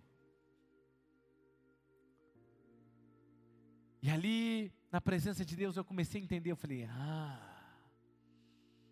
E 4.06 4.10
ali, 4.10 4.70
na 4.92 5.00
presença 5.00 5.46
de 5.46 5.56
Deus, 5.56 5.78
eu 5.78 5.86
comecei 5.86 6.20
a 6.20 6.24
entender. 6.26 6.52
Eu 6.52 6.58
falei: 6.58 6.84
Ah, 6.84 7.40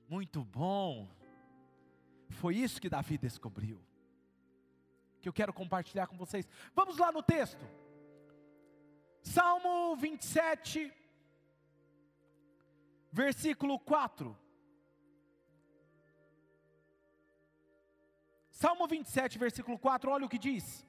muito 0.08 0.42
bom. 0.46 1.10
Foi 2.30 2.56
isso 2.56 2.80
que 2.80 2.88
Davi 2.88 3.18
descobriu. 3.18 3.78
Que 5.22 5.28
eu 5.28 5.34
quero 5.34 5.52
compartilhar 5.52 6.08
com 6.08 6.16
vocês. 6.16 6.48
Vamos 6.74 6.98
lá 6.98 7.12
no 7.12 7.22
texto. 7.22 7.60
Salmo 9.22 9.98
27, 9.98 10.94
versículo 13.12 13.78
4. 13.78 14.38
Salmo 18.50 18.88
27, 18.88 19.38
versículo 19.38 19.78
4, 19.78 20.10
olha 20.10 20.26
o 20.26 20.30
que 20.30 20.40
diz. 20.40 20.88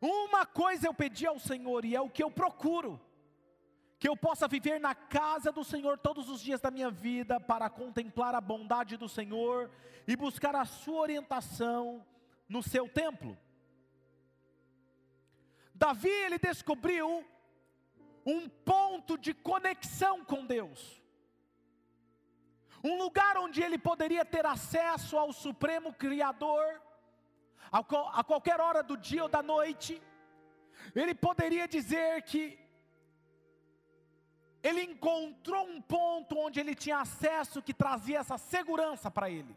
Uma 0.00 0.46
coisa 0.46 0.86
eu 0.86 0.94
pedi 0.94 1.26
ao 1.26 1.38
Senhor 1.38 1.84
e 1.84 1.94
é 1.94 2.00
o 2.00 2.10
que 2.10 2.22
eu 2.22 2.30
procuro, 2.30 3.00
que 3.98 4.08
eu 4.08 4.16
possa 4.16 4.46
viver 4.46 4.80
na 4.80 4.94
casa 4.94 5.50
do 5.50 5.64
Senhor 5.64 5.98
todos 5.98 6.28
os 6.28 6.40
dias 6.40 6.60
da 6.60 6.70
minha 6.70 6.90
vida, 6.90 7.40
para 7.40 7.68
contemplar 7.68 8.34
a 8.34 8.40
bondade 8.40 8.96
do 8.96 9.08
Senhor 9.08 9.70
e 10.06 10.14
buscar 10.16 10.54
a 10.54 10.64
sua 10.64 11.00
orientação 11.00 12.06
no 12.48 12.62
seu 12.62 12.88
templo. 12.88 13.36
Davi 15.74 16.08
ele 16.08 16.38
descobriu 16.38 17.24
um 18.24 18.48
ponto 18.48 19.16
de 19.16 19.32
conexão 19.32 20.24
com 20.24 20.44
Deus. 20.44 21.02
Um 22.82 22.96
lugar 22.96 23.36
onde 23.36 23.62
ele 23.62 23.78
poderia 23.78 24.24
ter 24.24 24.46
acesso 24.46 25.16
ao 25.16 25.32
Supremo 25.32 25.92
Criador, 25.92 26.80
a, 27.70 28.24
qualquer 28.24 28.60
hora 28.60 28.82
do 28.82 28.96
dia 28.96 29.22
ou 29.22 29.28
da 29.28 29.42
noite. 29.42 30.00
Ele 30.94 31.14
poderia 31.14 31.66
dizer 31.68 32.22
que 32.22 32.58
ele 34.62 34.82
encontrou 34.82 35.66
um 35.66 35.80
ponto 35.80 36.36
onde 36.38 36.58
ele 36.60 36.74
tinha 36.74 36.98
acesso 36.98 37.62
que 37.62 37.72
trazia 37.72 38.18
essa 38.18 38.38
segurança 38.38 39.10
para 39.10 39.30
ele 39.30 39.56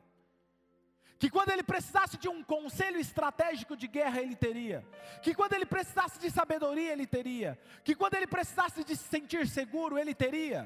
que 1.21 1.29
quando 1.29 1.51
ele 1.51 1.61
precisasse 1.61 2.17
de 2.17 2.27
um 2.27 2.41
conselho 2.41 2.99
estratégico 2.99 3.77
de 3.77 3.87
guerra, 3.87 4.19
ele 4.19 4.35
teria, 4.35 4.83
que 5.21 5.35
quando 5.35 5.53
ele 5.53 5.67
precisasse 5.67 6.19
de 6.19 6.31
sabedoria, 6.31 6.91
ele 6.91 7.05
teria, 7.05 7.59
que 7.83 7.93
quando 7.93 8.15
ele 8.15 8.25
precisasse 8.25 8.83
de 8.83 8.95
se 8.95 9.03
sentir 9.03 9.47
seguro, 9.47 9.99
ele 9.99 10.15
teria. 10.15 10.65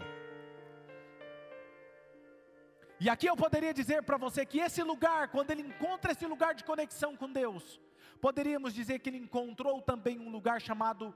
E 3.00 3.10
aqui 3.10 3.28
eu 3.28 3.36
poderia 3.36 3.74
dizer 3.74 4.04
para 4.04 4.18
você 4.18 4.46
que 4.46 4.60
esse 4.60 4.82
lugar, 4.82 5.28
quando 5.30 5.52
ele 5.52 5.62
encontra 5.62 6.12
esse 6.14 6.26
lugar 6.26 6.56
de 6.56 6.64
conexão 6.64 7.16
com 7.16 7.32
Deus, 7.32 7.80
poderíamos 8.22 8.74
dizer 8.74 9.00
que 9.00 9.10
ele 9.10 9.18
encontrou 9.18 9.82
também 9.82 10.20
um 10.20 10.30
lugar 10.30 10.62
chamado 10.62 11.14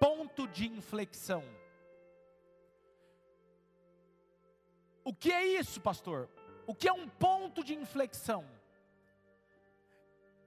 ponto 0.00 0.48
de 0.48 0.66
inflexão. 0.66 1.44
O 5.04 5.14
que 5.14 5.30
é 5.32 5.46
isso, 5.46 5.80
pastor? 5.80 6.28
O 6.66 6.74
que 6.74 6.88
é 6.88 6.92
um 6.92 7.08
ponto 7.08 7.62
de 7.62 7.74
inflexão? 7.74 8.44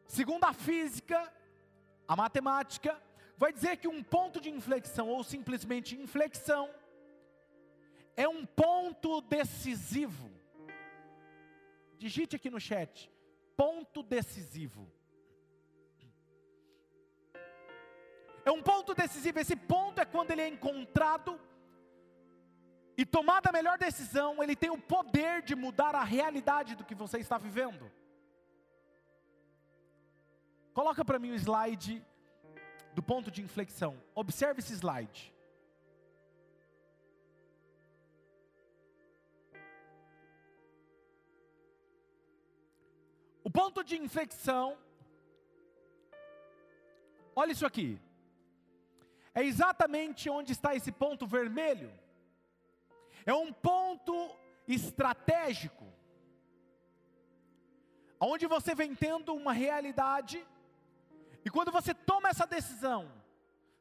Segundo 0.06 0.44
a 0.44 0.54
física, 0.54 1.32
a 2.08 2.16
matemática, 2.16 3.02
vai 3.38 3.54
dizer 3.54 3.78
que 3.78 3.88
um 3.88 4.02
ponto 4.02 4.42
de 4.42 4.50
inflexão, 4.50 5.10
ou 5.10 5.24
simplesmente 5.24 5.96
inflexão, 5.96 6.70
é 8.16 8.28
um 8.28 8.46
ponto 8.46 9.22
decisivo. 9.22 10.37
Digite 11.98 12.36
aqui 12.36 12.50
no 12.50 12.60
chat, 12.60 13.12
ponto 13.56 14.04
decisivo. 14.04 14.92
É 18.46 18.52
um 18.52 18.62
ponto 18.62 18.94
decisivo, 18.94 19.40
esse 19.40 19.56
ponto 19.56 20.00
é 20.00 20.06
quando 20.06 20.32
ele 20.32 20.42
é 20.42 20.48
encontrado 20.48 21.40
e 22.98 23.06
tomada 23.06 23.50
a 23.50 23.54
melhor 23.54 23.78
decisão, 23.78 24.42
ele 24.42 24.56
tem 24.56 24.72
o 24.72 24.78
poder 24.78 25.44
de 25.44 25.56
mudar 25.56 25.94
a 25.94 26.04
realidade 26.04 26.76
do 26.76 26.84
que 26.84 26.96
você 26.96 27.20
está 27.20 27.38
vivendo. 27.38 27.92
Coloca 30.74 31.06
para 31.06 31.20
mim 31.20 31.32
o 31.32 31.36
slide 31.36 32.04
do 32.96 33.04
ponto 33.04 33.30
de 33.30 33.44
inflexão. 33.44 34.02
Observe 34.16 34.60
esse 34.60 34.74
slide. 34.74 35.32
Ponto 43.58 43.84
de 43.84 43.98
inflexão, 43.98 44.78
olha 47.36 47.52
isso 47.54 47.66
aqui, 47.66 48.00
é 49.34 49.44
exatamente 49.44 50.30
onde 50.30 50.52
está 50.52 50.76
esse 50.76 50.92
ponto 50.92 51.26
vermelho. 51.26 51.92
É 53.26 53.34
um 53.34 53.52
ponto 53.52 54.14
estratégico, 54.68 55.86
onde 58.20 58.46
você 58.46 58.76
vem 58.76 58.94
tendo 58.94 59.34
uma 59.34 59.54
realidade 59.54 60.46
e 61.44 61.50
quando 61.50 61.72
você 61.72 61.96
toma 61.96 62.30
essa 62.30 62.46
decisão, 62.46 63.12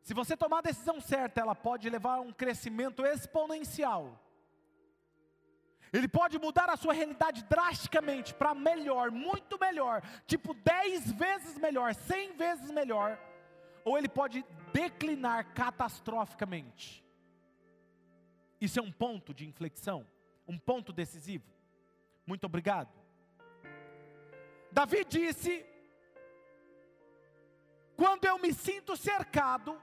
se 0.01 0.15
você 0.15 0.35
tomar 0.39 0.61
a 0.61 0.69
decisão 0.71 1.03
certa, 1.03 1.43
ela 1.43 1.55
pode 1.55 1.91
levar 1.91 2.15
a 2.15 2.21
um 2.21 2.33
crescimento 2.33 3.05
exponencial. 3.05 4.19
Ele 5.93 6.09
pode 6.09 6.39
mudar 6.39 6.69
a 6.69 6.77
sua 6.77 6.93
realidade 6.93 7.45
drasticamente 7.45 8.35
para 8.35 8.55
melhor, 8.55 9.11
muito 9.11 9.59
melhor, 9.59 10.03
tipo 10.27 10.53
10 10.55 11.13
vezes 11.13 11.59
melhor, 11.59 11.95
100 11.95 12.37
vezes 12.37 12.71
melhor, 12.71 13.19
ou 13.85 13.97
ele 13.97 14.09
pode 14.09 14.45
declinar 14.73 15.53
catastroficamente. 15.55 17.05
Isso 18.61 18.79
é 18.79 18.83
um 18.83 18.91
ponto 18.91 19.33
de 19.33 19.47
inflexão, 19.47 20.07
um 20.47 20.59
ponto 20.59 20.93
decisivo. 20.93 21.45
Muito 22.27 22.45
obrigado. 22.45 22.91
Davi 24.73 25.05
disse 25.05 25.65
quando 27.97 28.27
eu 28.27 28.39
me 28.39 28.53
sinto 28.53 28.95
cercado, 28.95 29.81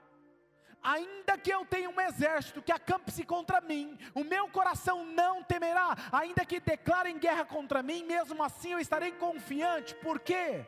ainda 0.84 1.38
que 1.38 1.50
eu 1.50 1.64
tenha 1.64 1.88
um 1.88 1.98
exército 1.98 2.60
que 2.60 2.70
acampe-se 2.70 3.24
contra 3.24 3.60
mim, 3.62 3.98
o 4.14 4.22
meu 4.22 4.46
coração 4.48 5.06
não 5.06 5.42
temerá, 5.42 5.96
ainda 6.12 6.44
que 6.44 6.60
declarem 6.60 7.18
guerra 7.18 7.46
contra 7.46 7.82
mim, 7.82 8.04
mesmo 8.04 8.42
assim 8.44 8.72
eu 8.72 8.78
estarei 8.78 9.12
confiante, 9.12 9.94
por 9.96 10.20
quê? 10.20 10.66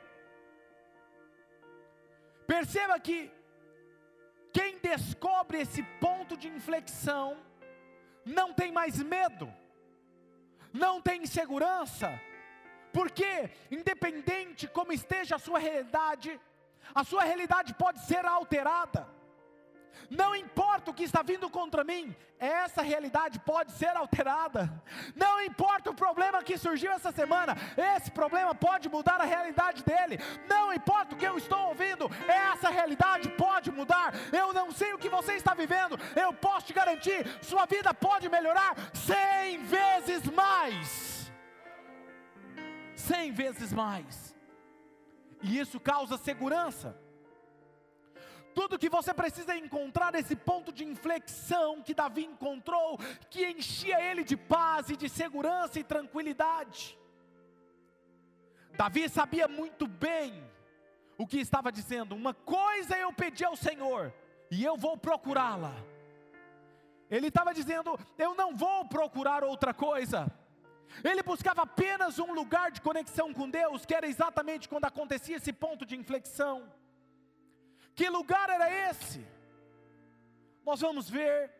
Perceba 2.46 2.98
que 2.98 3.30
quem 4.52 4.78
descobre 4.78 5.60
esse 5.60 5.82
ponto 6.00 6.34
de 6.34 6.48
inflexão, 6.48 7.36
não 8.24 8.54
tem 8.54 8.72
mais 8.72 9.02
medo, 9.02 9.52
não 10.72 11.02
tem 11.02 11.22
insegurança, 11.22 12.18
porque, 12.90 13.50
independente 13.70 14.66
como 14.66 14.92
esteja 14.92 15.36
a 15.36 15.38
sua 15.38 15.58
realidade, 15.58 16.40
a 16.94 17.04
sua 17.04 17.24
realidade 17.24 17.74
pode 17.74 18.00
ser 18.06 18.24
alterada. 18.24 19.15
Não 20.10 20.34
importa 20.34 20.90
o 20.90 20.94
que 20.94 21.04
está 21.04 21.22
vindo 21.22 21.48
contra 21.50 21.82
mim, 21.82 22.14
essa 22.38 22.82
realidade 22.82 23.38
pode 23.40 23.72
ser 23.72 23.96
alterada. 23.96 24.70
Não 25.14 25.40
importa 25.42 25.90
o 25.90 25.94
problema 25.94 26.42
que 26.42 26.58
surgiu 26.58 26.92
essa 26.92 27.10
semana, 27.12 27.56
esse 27.76 28.10
problema 28.10 28.54
pode 28.54 28.88
mudar 28.88 29.20
a 29.20 29.24
realidade 29.24 29.82
dele. 29.82 30.18
Não 30.48 30.72
importa 30.72 31.14
o 31.14 31.18
que 31.18 31.26
eu 31.26 31.36
estou 31.36 31.68
ouvindo, 31.68 32.10
essa 32.28 32.68
realidade 32.68 33.28
pode 33.30 33.70
mudar. 33.70 34.14
Eu 34.32 34.52
não 34.52 34.70
sei 34.70 34.92
o 34.92 34.98
que 34.98 35.08
você 35.08 35.34
está 35.34 35.54
vivendo, 35.54 35.98
eu 36.14 36.32
posso 36.32 36.66
te 36.66 36.72
garantir: 36.72 37.26
sua 37.42 37.66
vida 37.66 37.92
pode 37.92 38.28
melhorar 38.28 38.74
cem 38.94 39.62
vezes 39.64 40.24
mais. 40.30 41.32
Cem 42.94 43.30
vezes 43.30 43.72
mais 43.72 44.26
e 45.42 45.58
isso 45.58 45.78
causa 45.78 46.18
segurança. 46.18 46.96
Tudo 48.56 48.78
que 48.78 48.88
você 48.88 49.12
precisa 49.12 49.52
é 49.52 49.58
encontrar 49.58 50.14
esse 50.14 50.34
ponto 50.34 50.72
de 50.72 50.82
inflexão 50.82 51.82
que 51.82 51.92
Davi 51.92 52.24
encontrou, 52.24 52.98
que 53.28 53.46
enchia 53.46 54.00
ele 54.00 54.24
de 54.24 54.34
paz 54.34 54.88
e 54.88 54.96
de 54.96 55.10
segurança 55.10 55.78
e 55.78 55.84
tranquilidade. 55.84 56.98
Davi 58.72 59.10
sabia 59.10 59.46
muito 59.46 59.86
bem 59.86 60.42
o 61.18 61.26
que 61.26 61.38
estava 61.38 61.70
dizendo. 61.70 62.14
Uma 62.14 62.32
coisa 62.32 62.96
eu 62.96 63.12
pedi 63.12 63.44
ao 63.44 63.56
Senhor, 63.56 64.10
e 64.50 64.64
eu 64.64 64.74
vou 64.74 64.96
procurá-la. 64.96 65.74
Ele 67.10 67.26
estava 67.26 67.52
dizendo: 67.52 67.98
eu 68.16 68.34
não 68.34 68.56
vou 68.56 68.88
procurar 68.88 69.44
outra 69.44 69.74
coisa. 69.74 70.32
Ele 71.04 71.22
buscava 71.22 71.60
apenas 71.60 72.18
um 72.18 72.32
lugar 72.32 72.70
de 72.70 72.80
conexão 72.80 73.34
com 73.34 73.50
Deus, 73.50 73.84
que 73.84 73.94
era 73.94 74.08
exatamente 74.08 74.66
quando 74.66 74.86
acontecia 74.86 75.36
esse 75.36 75.52
ponto 75.52 75.84
de 75.84 75.94
inflexão. 75.94 76.72
Que 77.96 78.10
lugar 78.10 78.50
era 78.50 78.70
esse? 78.90 79.26
Nós 80.64 80.80
vamos 80.82 81.08
ver 81.08 81.50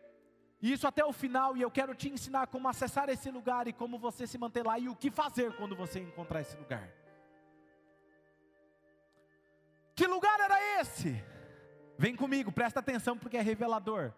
isso 0.60 0.86
até 0.86 1.04
o 1.04 1.12
final, 1.12 1.56
e 1.56 1.62
eu 1.62 1.70
quero 1.70 1.94
te 1.94 2.08
ensinar 2.08 2.46
como 2.48 2.68
acessar 2.68 3.08
esse 3.08 3.30
lugar 3.30 3.66
e 3.66 3.72
como 3.72 3.98
você 3.98 4.26
se 4.26 4.36
manter 4.36 4.64
lá 4.64 4.78
e 4.78 4.88
o 4.88 4.96
que 4.96 5.10
fazer 5.10 5.54
quando 5.56 5.74
você 5.74 6.00
encontrar 6.00 6.40
esse 6.42 6.56
lugar. 6.56 6.92
Que 9.94 10.06
lugar 10.06 10.38
era 10.40 10.80
esse? 10.80 11.24
Vem 11.96 12.14
comigo, 12.14 12.52
presta 12.52 12.80
atenção 12.80 13.16
porque 13.16 13.36
é 13.36 13.40
revelador. 13.40 14.12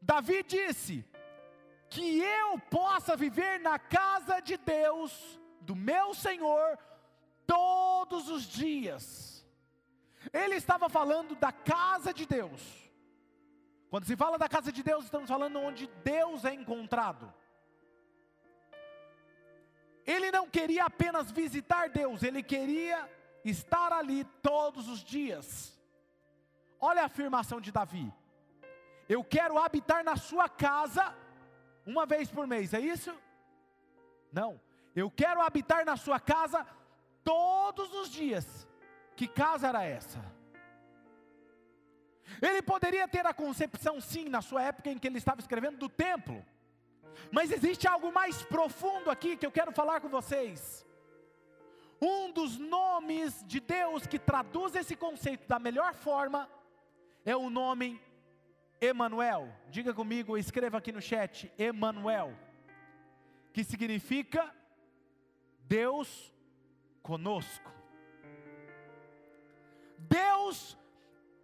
Davi 0.00 0.42
disse: 0.42 1.04
Que 1.90 2.20
eu 2.20 2.58
possa 2.70 3.16
viver 3.16 3.60
na 3.60 3.78
casa 3.78 4.40
de 4.40 4.56
Deus, 4.56 5.38
do 5.60 5.74
meu 5.74 6.14
Senhor, 6.14 6.78
todos 7.46 8.30
os 8.30 8.44
dias. 8.44 9.33
Ele 10.34 10.56
estava 10.56 10.88
falando 10.88 11.36
da 11.36 11.52
casa 11.52 12.12
de 12.12 12.26
Deus. 12.26 12.60
Quando 13.88 14.04
se 14.04 14.16
fala 14.16 14.36
da 14.36 14.48
casa 14.48 14.72
de 14.72 14.82
Deus, 14.82 15.04
estamos 15.04 15.28
falando 15.28 15.60
onde 15.60 15.86
Deus 16.02 16.44
é 16.44 16.52
encontrado. 16.52 17.32
Ele 20.04 20.32
não 20.32 20.50
queria 20.50 20.84
apenas 20.86 21.30
visitar 21.30 21.88
Deus, 21.88 22.24
ele 22.24 22.42
queria 22.42 23.08
estar 23.44 23.92
ali 23.92 24.24
todos 24.42 24.88
os 24.88 25.04
dias. 25.04 25.72
Olha 26.80 27.02
a 27.02 27.06
afirmação 27.06 27.60
de 27.60 27.70
Davi: 27.70 28.12
Eu 29.08 29.22
quero 29.22 29.56
habitar 29.56 30.02
na 30.02 30.16
sua 30.16 30.48
casa 30.48 31.14
uma 31.86 32.04
vez 32.04 32.28
por 32.28 32.44
mês, 32.44 32.74
é 32.74 32.80
isso? 32.80 33.14
Não, 34.32 34.60
eu 34.96 35.08
quero 35.08 35.40
habitar 35.40 35.84
na 35.86 35.96
sua 35.96 36.18
casa 36.18 36.66
todos 37.22 37.94
os 37.94 38.10
dias. 38.10 38.66
Que 39.16 39.28
casa 39.28 39.68
era 39.68 39.84
essa? 39.84 40.20
Ele 42.40 42.62
poderia 42.62 43.06
ter 43.06 43.26
a 43.26 43.34
concepção, 43.34 44.00
sim, 44.00 44.28
na 44.28 44.42
sua 44.42 44.62
época 44.62 44.90
em 44.90 44.98
que 44.98 45.06
ele 45.06 45.18
estava 45.18 45.40
escrevendo, 45.40 45.78
do 45.78 45.88
templo. 45.88 46.44
Mas 47.30 47.50
existe 47.52 47.86
algo 47.86 48.12
mais 48.12 48.42
profundo 48.42 49.10
aqui 49.10 49.36
que 49.36 49.46
eu 49.46 49.52
quero 49.52 49.72
falar 49.72 50.00
com 50.00 50.08
vocês. 50.08 50.84
Um 52.00 52.32
dos 52.32 52.58
nomes 52.58 53.44
de 53.46 53.60
Deus 53.60 54.06
que 54.06 54.18
traduz 54.18 54.74
esse 54.74 54.96
conceito 54.96 55.46
da 55.46 55.58
melhor 55.58 55.94
forma 55.94 56.48
é 57.24 57.36
o 57.36 57.48
nome 57.48 58.00
Emanuel. 58.80 59.48
Diga 59.70 59.94
comigo, 59.94 60.36
escreva 60.36 60.78
aqui 60.78 60.92
no 60.92 61.00
chat, 61.00 61.50
Emanuel, 61.56 62.36
que 63.52 63.64
significa 63.64 64.52
Deus 65.60 66.32
conosco. 67.02 67.73
Deus 70.54 70.84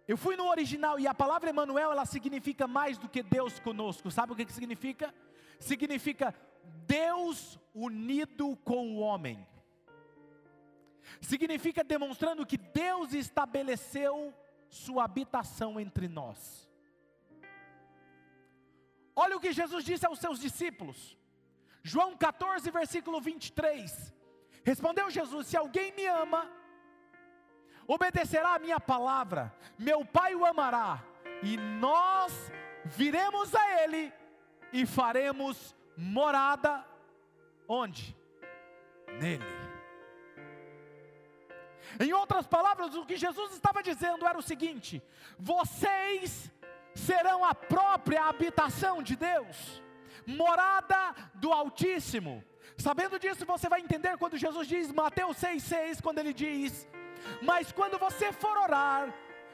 eu 0.07 0.17
fui 0.17 0.35
no 0.35 0.49
original 0.49 0.99
e 0.99 1.07
a 1.07 1.13
palavra 1.13 1.51
Emanuel 1.51 1.91
ela 1.91 2.05
significa 2.05 2.67
mais 2.67 2.97
do 2.97 3.07
que 3.07 3.23
Deus 3.23 3.59
conosco. 3.59 4.11
Sabe 4.11 4.33
o 4.33 4.35
que, 4.35 4.43
que 4.43 4.51
significa? 4.51 5.13
Significa 5.57 6.35
Deus 6.85 7.57
unido 7.73 8.57
com 8.57 8.95
o 8.95 8.99
homem 8.99 9.47
significa 11.19 11.83
demonstrando 11.83 12.45
que 12.45 12.57
Deus 12.57 13.13
estabeleceu 13.13 14.33
sua 14.69 15.03
habitação 15.03 15.79
entre 15.79 16.07
nós. 16.07 16.69
Olha 19.15 19.35
o 19.35 19.39
que 19.39 19.51
Jesus 19.51 19.83
disse 19.83 20.05
aos 20.05 20.19
seus 20.19 20.39
discípulos, 20.39 21.17
João 21.83 22.15
14, 22.15 22.69
versículo 22.71 23.19
23. 23.19 24.13
Respondeu 24.63 25.09
Jesus: 25.09 25.47
Se 25.47 25.57
alguém 25.57 25.91
me 25.93 26.05
ama, 26.05 26.49
obedecerá 27.93 28.55
a 28.55 28.59
minha 28.59 28.79
palavra, 28.79 29.53
meu 29.77 30.05
Pai 30.05 30.33
o 30.33 30.45
amará, 30.45 31.03
e 31.43 31.57
nós 31.57 32.51
viremos 32.85 33.53
a 33.53 33.83
Ele 33.83 34.13
e 34.71 34.85
faremos 34.85 35.75
morada, 35.97 36.85
onde? 37.67 38.15
Nele. 39.19 39.43
Em 41.99 42.13
outras 42.13 42.47
palavras, 42.47 42.95
o 42.95 43.05
que 43.05 43.17
Jesus 43.17 43.51
estava 43.51 43.83
dizendo 43.83 44.25
era 44.25 44.37
o 44.37 44.41
seguinte: 44.41 45.03
vocês 45.37 46.49
serão 46.95 47.43
a 47.43 47.53
própria 47.53 48.23
habitação 48.25 49.03
de 49.03 49.17
Deus, 49.17 49.83
morada 50.25 51.13
do 51.35 51.51
Altíssimo. 51.51 52.41
Sabendo 52.77 53.19
disso, 53.19 53.45
você 53.45 53.67
vai 53.67 53.81
entender 53.81 54.17
quando 54.17 54.37
Jesus 54.37 54.65
diz, 54.67 54.91
Mateus 54.91 55.37
6,6, 55.37 56.01
quando 56.01 56.19
ele 56.19 56.33
diz: 56.33 56.87
Mas 57.41 57.71
quando 57.71 57.97
você 57.97 58.31
for 58.31 58.57
orar, 58.57 59.13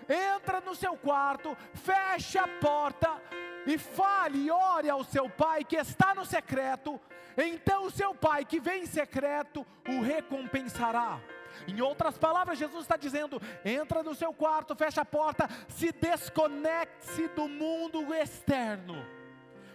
entra 0.09 0.61
no 0.61 0.75
seu 0.75 0.95
quarto, 0.95 1.55
feche 1.73 2.37
a 2.37 2.47
porta 2.47 3.21
e 3.65 3.77
fale 3.77 4.45
e 4.45 4.51
ore 4.51 4.89
ao 4.89 5.03
seu 5.03 5.29
pai 5.29 5.63
que 5.63 5.75
está 5.75 6.15
no 6.15 6.25
secreto, 6.25 6.99
então 7.37 7.85
o 7.85 7.91
seu 7.91 8.15
pai 8.15 8.45
que 8.45 8.59
vem 8.59 8.83
em 8.83 8.85
secreto 8.85 9.65
o 9.87 10.01
recompensará. 10.01 11.19
Em 11.67 11.81
outras 11.81 12.17
palavras, 12.17 12.57
Jesus 12.57 12.83
está 12.83 12.95
dizendo: 12.95 13.41
entra 13.65 14.03
no 14.03 14.15
seu 14.15 14.33
quarto, 14.33 14.75
fecha 14.75 15.01
a 15.01 15.05
porta, 15.05 15.49
se 15.67 15.91
desconecte 15.91 17.27
do 17.29 17.47
mundo 17.47 18.13
externo, 18.13 18.95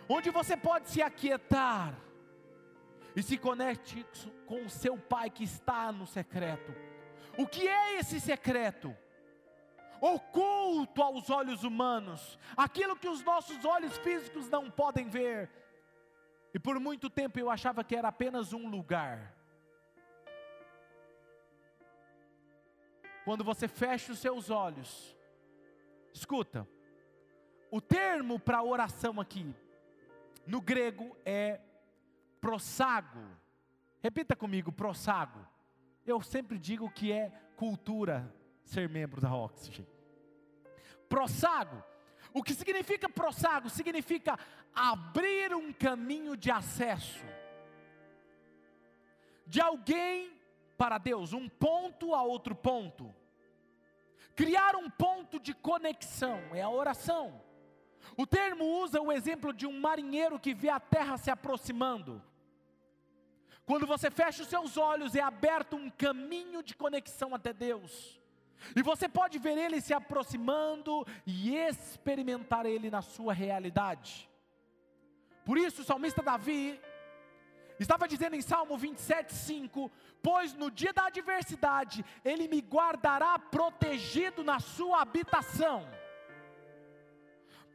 onde 0.08 0.30
você 0.30 0.56
pode 0.56 0.90
se 0.90 1.02
aquietar 1.02 1.94
e 3.14 3.22
se 3.22 3.36
conecte 3.36 4.06
com 4.46 4.64
o 4.64 4.70
seu 4.70 4.96
Pai 4.96 5.28
que 5.28 5.44
está 5.44 5.92
no 5.92 6.06
secreto. 6.06 6.74
O 7.36 7.46
que 7.46 7.66
é 7.66 7.98
esse 7.98 8.20
secreto? 8.20 8.96
Oculto 10.00 11.00
aos 11.02 11.30
olhos 11.30 11.62
humanos, 11.62 12.38
aquilo 12.56 12.96
que 12.96 13.08
os 13.08 13.22
nossos 13.22 13.64
olhos 13.64 13.96
físicos 13.98 14.48
não 14.48 14.70
podem 14.70 15.08
ver. 15.08 15.50
E 16.52 16.58
por 16.58 16.78
muito 16.80 17.08
tempo 17.08 17.38
eu 17.38 17.48
achava 17.48 17.84
que 17.84 17.96
era 17.96 18.08
apenas 18.08 18.52
um 18.52 18.68
lugar 18.68 19.42
quando 23.24 23.44
você 23.44 23.68
fecha 23.68 24.12
os 24.12 24.18
seus 24.18 24.50
olhos, 24.50 25.16
escuta, 26.12 26.68
o 27.70 27.80
termo 27.80 28.38
para 28.38 28.62
oração 28.62 29.20
aqui, 29.20 29.54
no 30.46 30.60
grego 30.60 31.16
é 31.24 31.60
prosago. 32.40 33.24
Repita 34.02 34.34
comigo, 34.34 34.72
prosago. 34.72 35.46
Eu 36.06 36.20
sempre 36.20 36.58
digo 36.58 36.90
que 36.90 37.12
é 37.12 37.30
cultura 37.56 38.34
ser 38.64 38.88
membro 38.88 39.20
da 39.20 39.34
Oxygen. 39.34 39.86
Prosago. 41.08 41.82
O 42.32 42.42
que 42.42 42.54
significa 42.54 43.08
prosago? 43.08 43.68
Significa 43.68 44.38
abrir 44.74 45.54
um 45.54 45.72
caminho 45.72 46.36
de 46.36 46.50
acesso 46.50 47.24
de 49.52 49.60
alguém 49.60 50.32
para 50.78 50.96
Deus, 50.96 51.34
um 51.34 51.46
ponto 51.46 52.14
a 52.14 52.22
outro 52.22 52.54
ponto. 52.54 53.14
Criar 54.34 54.74
um 54.76 54.88
ponto 54.88 55.38
de 55.38 55.52
conexão 55.52 56.40
é 56.54 56.62
a 56.62 56.70
oração. 56.70 57.38
O 58.16 58.26
termo 58.26 58.64
usa 58.82 58.98
o 59.00 59.12
exemplo 59.12 59.52
de 59.52 59.66
um 59.66 59.78
marinheiro 59.78 60.40
que 60.40 60.54
vê 60.54 60.70
a 60.70 60.80
terra 60.80 61.18
se 61.18 61.30
aproximando. 61.30 62.22
Quando 63.64 63.86
você 63.86 64.10
fecha 64.10 64.42
os 64.42 64.48
seus 64.48 64.76
olhos, 64.76 65.14
é 65.14 65.20
aberto 65.20 65.76
um 65.76 65.88
caminho 65.90 66.62
de 66.62 66.74
conexão 66.74 67.34
até 67.34 67.52
Deus. 67.52 68.20
E 68.76 68.82
você 68.82 69.08
pode 69.08 69.38
ver 69.38 69.56
ele 69.56 69.80
se 69.80 69.92
aproximando 69.92 71.06
e 71.26 71.56
experimentar 71.56 72.66
ele 72.66 72.90
na 72.90 73.02
sua 73.02 73.32
realidade. 73.32 74.28
Por 75.44 75.58
isso, 75.58 75.82
o 75.82 75.84
salmista 75.84 76.22
Davi 76.22 76.80
Estava 77.82 78.06
dizendo 78.06 78.36
em 78.36 78.40
Salmo 78.40 78.76
27, 78.78 79.34
5: 79.34 79.90
Pois 80.22 80.54
no 80.54 80.70
dia 80.70 80.92
da 80.92 81.06
adversidade, 81.06 82.04
Ele 82.24 82.46
me 82.46 82.60
guardará 82.60 83.38
protegido 83.38 84.44
na 84.44 84.60
sua 84.60 85.02
habitação. 85.02 85.88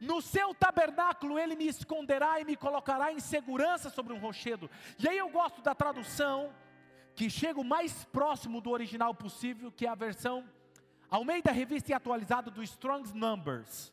No 0.00 0.20
seu 0.22 0.54
tabernáculo 0.54 1.38
ele 1.38 1.56
me 1.56 1.66
esconderá 1.66 2.40
e 2.40 2.44
me 2.44 2.56
colocará 2.56 3.12
em 3.12 3.20
segurança 3.20 3.90
sobre 3.90 4.12
um 4.12 4.18
rochedo. 4.18 4.70
E 4.98 5.08
aí 5.08 5.18
eu 5.18 5.28
gosto 5.28 5.60
da 5.60 5.74
tradução 5.74 6.54
que 7.14 7.28
chega 7.28 7.60
o 7.60 7.64
mais 7.64 8.04
próximo 8.04 8.60
do 8.60 8.70
original 8.70 9.12
possível, 9.14 9.72
que 9.72 9.86
é 9.86 9.88
a 9.88 9.94
versão 9.94 10.48
ao 11.10 11.24
meio 11.24 11.42
da 11.42 11.52
revista 11.52 11.90
e 11.90 11.94
atualizada 11.94 12.50
do 12.50 12.62
Strong's 12.62 13.12
Numbers, 13.12 13.92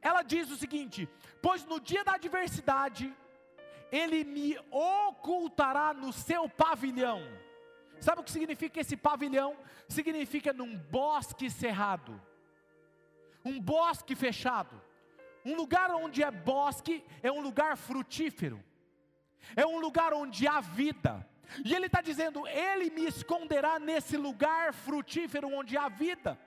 ela 0.00 0.22
diz 0.22 0.50
o 0.50 0.56
seguinte: 0.56 1.08
Pois 1.42 1.64
no 1.64 1.78
dia 1.80 2.02
da 2.02 2.14
adversidade, 2.14 3.14
ele 3.92 4.24
me 4.24 4.58
ocultará 4.70 5.92
no 5.92 6.12
seu 6.12 6.48
pavilhão. 6.48 7.20
Sabe 8.00 8.20
o 8.20 8.24
que 8.24 8.30
significa 8.30 8.80
esse 8.80 8.96
pavilhão? 8.96 9.56
Significa 9.88 10.52
num 10.52 10.76
bosque 10.76 11.50
cerrado, 11.50 12.20
um 13.44 13.60
bosque 13.60 14.14
fechado. 14.14 14.80
Um 15.48 15.56
lugar 15.56 15.90
onde 15.92 16.22
é 16.22 16.30
bosque 16.30 17.02
é 17.22 17.32
um 17.32 17.40
lugar 17.40 17.74
frutífero, 17.78 18.62
é 19.56 19.66
um 19.66 19.78
lugar 19.78 20.12
onde 20.12 20.46
há 20.46 20.60
vida. 20.60 21.26
E 21.64 21.74
ele 21.74 21.86
está 21.86 22.02
dizendo: 22.02 22.46
Ele 22.46 22.90
me 22.90 23.06
esconderá 23.06 23.78
nesse 23.78 24.18
lugar 24.18 24.74
frutífero 24.74 25.48
onde 25.48 25.74
há 25.74 25.88
vida. 25.88 26.38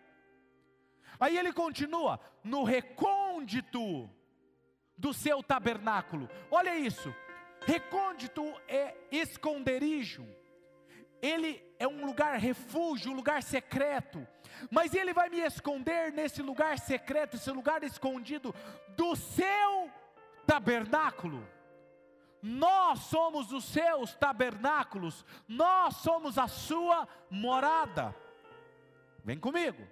Aí 1.19 1.35
ele 1.35 1.51
continua: 1.51 2.19
no 2.43 2.63
recôndito 2.63 4.07
do 4.95 5.11
seu 5.11 5.41
tabernáculo. 5.41 6.29
Olha 6.51 6.75
isso. 6.75 7.11
Recôndito 7.65 8.43
é 8.67 8.95
esconderijo. 9.11 10.23
Ele 11.21 11.63
é 11.77 11.87
um 11.87 12.05
lugar 12.05 12.37
refúgio, 12.37 13.11
um 13.11 13.15
lugar 13.15 13.43
secreto. 13.43 14.25
Mas 14.69 14.93
ele 14.93 15.13
vai 15.13 15.29
me 15.29 15.39
esconder 15.39 16.11
nesse 16.11 16.41
lugar 16.41 16.77
secreto, 16.79 17.35
esse 17.35 17.51
lugar 17.51 17.83
escondido 17.83 18.53
do 18.95 19.15
seu 19.15 19.89
tabernáculo. 20.45 21.47
Nós 22.41 22.99
somos 23.01 23.51
os 23.51 23.65
seus 23.65 24.15
tabernáculos, 24.15 25.23
nós 25.47 25.97
somos 25.97 26.37
a 26.37 26.47
sua 26.47 27.07
morada. 27.29 28.15
Vem 29.23 29.37
comigo. 29.37 29.87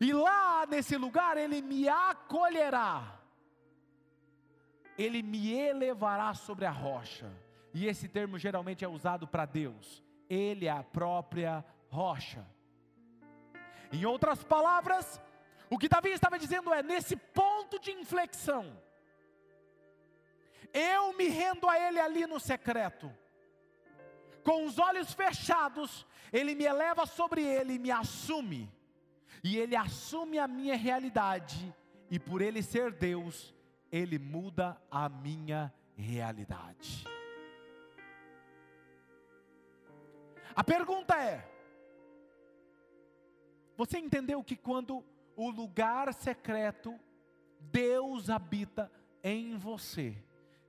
E 0.00 0.12
lá 0.12 0.66
nesse 0.66 0.96
lugar 0.96 1.36
ele 1.36 1.62
me 1.62 1.88
acolherá, 1.88 3.20
ele 4.98 5.22
me 5.22 5.52
elevará 5.52 6.34
sobre 6.34 6.64
a 6.64 6.70
rocha. 6.70 7.30
E 7.72 7.86
esse 7.86 8.08
termo 8.08 8.38
geralmente 8.38 8.84
é 8.84 8.88
usado 8.88 9.28
para 9.28 9.44
Deus, 9.44 10.02
ele 10.28 10.66
é 10.66 10.70
a 10.70 10.82
própria 10.82 11.64
rocha. 11.88 12.46
Em 13.92 14.04
outras 14.04 14.42
palavras, 14.42 15.20
o 15.70 15.78
que 15.78 15.88
Davi 15.88 16.10
estava 16.10 16.38
dizendo 16.38 16.72
é: 16.72 16.82
nesse 16.82 17.16
ponto 17.16 17.78
de 17.78 17.92
inflexão, 17.92 18.80
eu 20.72 21.12
me 21.16 21.28
rendo 21.28 21.68
a 21.68 21.78
Ele 21.78 22.00
ali 22.00 22.26
no 22.26 22.40
secreto, 22.40 23.12
com 24.42 24.64
os 24.64 24.78
olhos 24.78 25.12
fechados, 25.14 26.06
Ele 26.32 26.54
me 26.54 26.64
eleva 26.64 27.06
sobre 27.06 27.42
Ele 27.42 27.74
e 27.74 27.78
me 27.78 27.90
assume 27.90 28.70
e 29.46 29.58
Ele 29.58 29.76
assume 29.76 30.38
a 30.38 30.48
minha 30.48 30.76
realidade, 30.76 31.72
e 32.10 32.18
por 32.18 32.42
Ele 32.42 32.62
ser 32.62 32.92
Deus, 32.92 33.54
Ele 33.92 34.18
muda 34.18 34.76
a 34.90 35.08
minha 35.08 35.72
realidade. 35.96 37.04
A 40.56 40.64
pergunta 40.64 41.14
é: 41.22 41.46
você 43.76 43.98
entendeu 43.98 44.42
que 44.42 44.56
quando 44.56 45.04
o 45.36 45.50
lugar 45.50 46.14
secreto, 46.14 46.98
Deus 47.60 48.30
habita 48.30 48.90
em 49.22 49.54
você, 49.58 50.16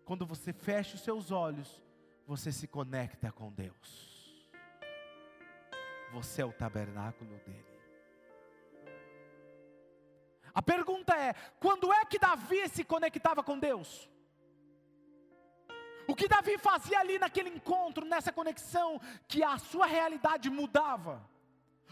quando 0.04 0.26
você 0.26 0.52
fecha 0.52 0.96
os 0.96 1.02
seus 1.02 1.32
olhos, 1.32 1.82
você 2.26 2.52
se 2.52 2.68
conecta 2.68 3.32
com 3.32 3.50
Deus. 3.50 4.52
Você 6.12 6.42
é 6.42 6.46
o 6.46 6.52
tabernáculo 6.52 7.38
dele. 7.46 7.66
A 10.54 10.62
pergunta 10.62 11.16
é: 11.16 11.34
quando 11.62 11.94
é 11.94 12.04
que 12.04 12.20
Davi 12.20 12.68
se 12.68 12.84
conectava 12.84 13.42
com 13.42 13.58
Deus? 13.58 14.10
O 16.08 16.16
que 16.16 16.28
Davi 16.28 16.58
fazia 16.58 17.00
ali 17.00 17.20
naquele 17.20 17.50
encontro, 17.50 18.06
nessa 18.06 18.32
conexão, 18.32 19.00
que 19.28 19.44
a 19.44 19.58
sua 19.58 19.86
realidade 19.86 20.50
mudava? 20.50 21.22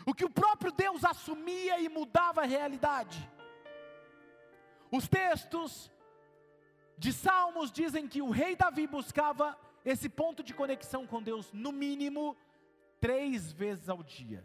O 0.06 0.14
que 0.14 0.24
o 0.24 0.30
próprio 0.30 0.72
Deus 0.72 1.04
assumia 1.04 1.80
e 1.80 1.90
mudava 1.90 2.42
a 2.42 2.46
realidade? 2.46 3.30
Os 4.92 5.08
textos 5.08 5.92
de 6.98 7.12
Salmos 7.12 7.72
dizem 7.72 8.08
que 8.08 8.22
o 8.22 8.30
rei 8.30 8.56
Davi 8.56 8.88
buscava 8.88 9.58
esse 9.84 10.08
ponto 10.08 10.42
de 10.42 10.54
conexão 10.54 11.06
com 11.06 11.22
Deus, 11.22 11.52
no 11.52 11.72
mínimo, 11.72 12.36
três 13.02 13.52
vezes 13.52 13.90
ao 13.90 14.02
dia. 14.02 14.44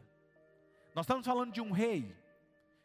Nós 0.94 1.04
estamos 1.04 1.24
falando 1.24 1.52
de 1.52 1.60
um 1.60 1.70
rei 1.70 2.14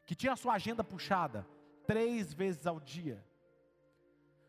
que 0.06 0.14
tinha 0.14 0.34
a 0.34 0.38
sua 0.38 0.54
agenda 0.54 0.84
puxada 0.84 1.48
três 1.88 2.34
vezes 2.34 2.68
ao 2.68 2.80
dia. 2.80 3.24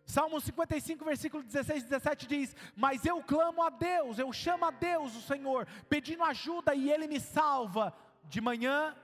Salmo 0.06 0.40
55, 0.40 1.04
versículo 1.04 1.42
16 1.42 1.82
e 1.82 1.86
17 1.86 2.26
diz: 2.28 2.56
Mas 2.76 3.04
eu 3.04 3.20
clamo 3.24 3.60
a 3.60 3.68
Deus, 3.68 4.20
eu 4.20 4.32
chamo 4.32 4.64
a 4.64 4.70
Deus, 4.70 5.16
o 5.16 5.20
Senhor, 5.20 5.66
pedindo 5.88 6.22
ajuda 6.22 6.74
e 6.76 6.90
Ele 6.90 7.08
me 7.08 7.18
salva 7.18 7.92
de 8.24 8.40
manhã, 8.40 8.96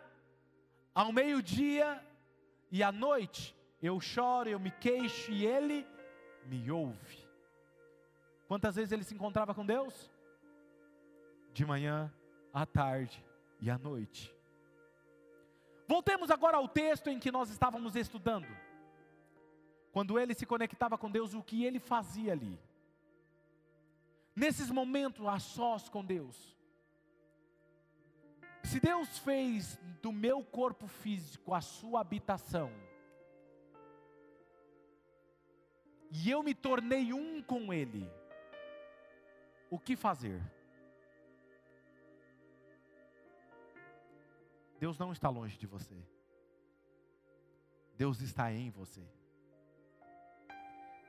ao 0.94 1.12
meio-dia 1.12 2.00
e 2.70 2.84
à 2.84 2.92
noite. 2.92 3.54
Eu 3.82 4.00
choro, 4.00 4.48
eu 4.48 4.60
me 4.60 4.70
queixo 4.70 5.32
e 5.32 5.44
Ele 5.44 5.84
me 6.46 6.70
ouve. 6.70 7.18
Quantas 8.46 8.76
vezes 8.76 8.92
ele 8.92 9.02
se 9.02 9.14
encontrava 9.14 9.54
com 9.54 9.66
Deus? 9.66 10.10
De 11.52 11.64
manhã, 11.64 12.12
à 12.52 12.64
tarde 12.64 13.24
e 13.60 13.70
à 13.70 13.78
noite. 13.78 14.32
Voltemos 15.88 16.30
agora 16.30 16.58
ao 16.58 16.68
texto 16.68 17.08
em 17.08 17.18
que 17.18 17.32
nós 17.32 17.50
estávamos 17.50 17.96
estudando. 17.96 18.46
Quando 19.92 20.18
ele 20.18 20.34
se 20.34 20.46
conectava 20.46 20.96
com 20.96 21.10
Deus, 21.10 21.34
o 21.34 21.42
que 21.42 21.64
ele 21.64 21.78
fazia 21.78 22.32
ali? 22.32 22.58
Nesses 24.34 24.70
momentos 24.70 25.26
a 25.26 25.38
sós 25.38 25.88
com 25.88 26.02
Deus. 26.02 26.56
Se 28.64 28.80
Deus 28.80 29.18
fez 29.18 29.78
do 30.00 30.10
meu 30.10 30.42
corpo 30.42 30.86
físico 30.86 31.52
a 31.52 31.60
sua 31.60 32.00
habitação, 32.00 32.72
e 36.10 36.30
eu 36.30 36.42
me 36.42 36.54
tornei 36.54 37.12
um 37.12 37.42
com 37.42 37.72
Ele, 37.72 38.10
o 39.70 39.78
que 39.78 39.96
fazer? 39.96 40.42
Deus 44.78 44.98
não 44.98 45.12
está 45.12 45.28
longe 45.28 45.56
de 45.56 45.66
você. 45.66 45.96
Deus 47.96 48.20
está 48.20 48.52
em 48.52 48.70
você. 48.70 49.06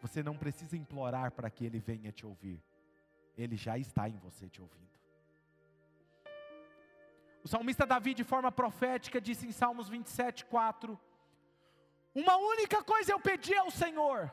Você 0.03 0.21
não 0.21 0.35
precisa 0.37 0.75
implorar 0.77 1.31
para 1.31 1.49
que 1.49 1.65
Ele 1.65 1.79
venha 1.79 2.11
te 2.11 2.25
ouvir. 2.25 2.61
Ele 3.35 3.55
já 3.55 3.77
está 3.77 4.07
em 4.07 4.17
você 4.17 4.47
te 4.47 4.61
ouvindo. 4.61 4.93
O 7.43 7.47
salmista 7.47 7.85
Davi, 7.85 8.13
de 8.13 8.23
forma 8.23 8.51
profética, 8.51 9.19
disse 9.19 9.47
em 9.47 9.51
Salmos 9.51 9.89
27, 9.89 10.45
4: 10.45 10.99
Uma 12.13 12.35
única 12.37 12.83
coisa 12.83 13.11
eu 13.13 13.19
pedi 13.19 13.55
ao 13.55 13.71
Senhor, 13.71 14.31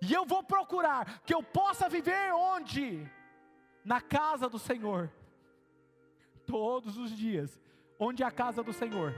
e 0.00 0.12
eu 0.12 0.24
vou 0.24 0.42
procurar 0.42 1.20
que 1.26 1.34
eu 1.34 1.42
possa 1.42 1.88
viver 1.88 2.32
onde? 2.32 3.06
Na 3.84 4.00
casa 4.00 4.48
do 4.48 4.58
Senhor, 4.58 5.12
todos 6.46 6.96
os 6.96 7.10
dias, 7.14 7.60
Onde 7.98 8.22
é 8.22 8.26
a 8.26 8.30
casa 8.30 8.62
do 8.62 8.72
Senhor? 8.72 9.14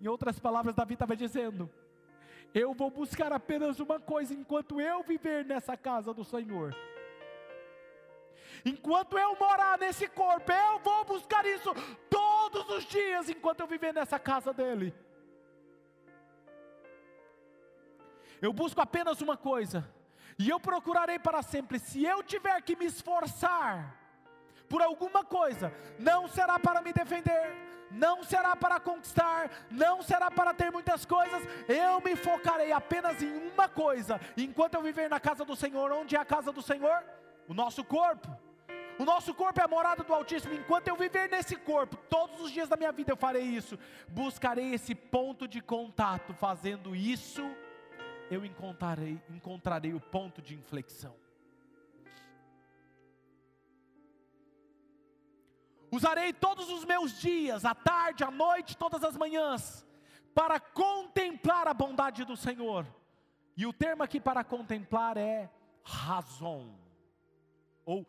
Em 0.00 0.06
outras 0.06 0.38
palavras, 0.38 0.74
Davi 0.74 0.94
estava 0.94 1.16
dizendo: 1.16 1.70
Eu 2.54 2.72
vou 2.74 2.90
buscar 2.90 3.32
apenas 3.32 3.78
uma 3.80 4.00
coisa 4.00 4.32
enquanto 4.32 4.80
eu 4.80 5.02
viver 5.02 5.44
nessa 5.44 5.76
casa 5.76 6.12
do 6.14 6.24
Senhor. 6.24 6.74
Enquanto 8.64 9.18
eu 9.18 9.36
morar 9.36 9.78
nesse 9.78 10.08
corpo, 10.08 10.50
eu 10.50 10.78
vou 10.80 11.04
buscar 11.04 11.44
isso 11.44 11.72
todos 12.08 12.68
os 12.70 12.84
dias 12.84 13.28
enquanto 13.28 13.60
eu 13.60 13.66
viver 13.66 13.92
nessa 13.92 14.18
casa 14.18 14.52
dele. 14.52 14.94
Eu 18.40 18.52
busco 18.52 18.80
apenas 18.80 19.20
uma 19.20 19.36
coisa, 19.36 19.88
e 20.38 20.48
eu 20.48 20.60
procurarei 20.60 21.18
para 21.18 21.42
sempre. 21.42 21.78
Se 21.78 22.04
eu 22.04 22.22
tiver 22.22 22.60
que 22.62 22.76
me 22.76 22.86
esforçar, 22.86 23.96
por 24.68 24.82
alguma 24.82 25.24
coisa, 25.24 25.72
não 25.98 26.28
será 26.28 26.58
para 26.58 26.82
me 26.82 26.92
defender, 26.92 27.54
não 27.90 28.22
será 28.22 28.54
para 28.56 28.80
conquistar, 28.80 29.50
não 29.70 30.02
será 30.02 30.30
para 30.30 30.52
ter 30.54 30.70
muitas 30.70 31.04
coisas, 31.04 31.42
eu 31.68 32.00
me 32.00 32.16
focarei 32.16 32.72
apenas 32.72 33.22
em 33.22 33.50
uma 33.50 33.68
coisa, 33.68 34.20
enquanto 34.36 34.74
eu 34.74 34.82
viver 34.82 35.08
na 35.08 35.20
casa 35.20 35.44
do 35.44 35.56
Senhor, 35.56 35.92
onde 35.92 36.16
é 36.16 36.18
a 36.18 36.24
casa 36.24 36.52
do 36.52 36.62
Senhor? 36.62 37.02
O 37.48 37.54
nosso 37.54 37.84
corpo. 37.84 38.28
O 38.98 39.04
nosso 39.04 39.34
corpo 39.34 39.60
é 39.60 39.64
a 39.64 39.68
morada 39.68 40.02
do 40.02 40.14
Altíssimo. 40.14 40.54
Enquanto 40.54 40.88
eu 40.88 40.96
viver 40.96 41.28
nesse 41.28 41.54
corpo, 41.54 41.96
todos 42.08 42.40
os 42.40 42.50
dias 42.50 42.68
da 42.68 42.76
minha 42.76 42.92
vida 42.92 43.12
eu 43.12 43.16
farei 43.16 43.42
isso. 43.42 43.78
Buscarei 44.08 44.72
esse 44.72 44.94
ponto 44.94 45.46
de 45.46 45.60
contato. 45.60 46.32
Fazendo 46.32 46.96
isso, 46.96 47.42
eu 48.30 48.44
encontrarei, 48.44 49.20
encontrarei 49.28 49.92
o 49.92 50.00
ponto 50.00 50.40
de 50.40 50.54
inflexão. 50.54 51.14
Usarei 55.96 56.30
todos 56.30 56.68
os 56.68 56.84
meus 56.84 57.18
dias, 57.18 57.64
à 57.64 57.74
tarde, 57.74 58.22
à 58.22 58.30
noite, 58.30 58.76
todas 58.76 59.02
as 59.02 59.16
manhãs, 59.16 59.86
para 60.34 60.60
contemplar 60.60 61.66
a 61.66 61.72
bondade 61.72 62.22
do 62.26 62.36
Senhor. 62.36 62.86
E 63.56 63.64
o 63.64 63.72
termo 63.72 64.02
aqui 64.02 64.20
para 64.20 64.44
contemplar 64.44 65.16
é 65.16 65.50
razão, 65.82 66.78
ou 67.86 68.06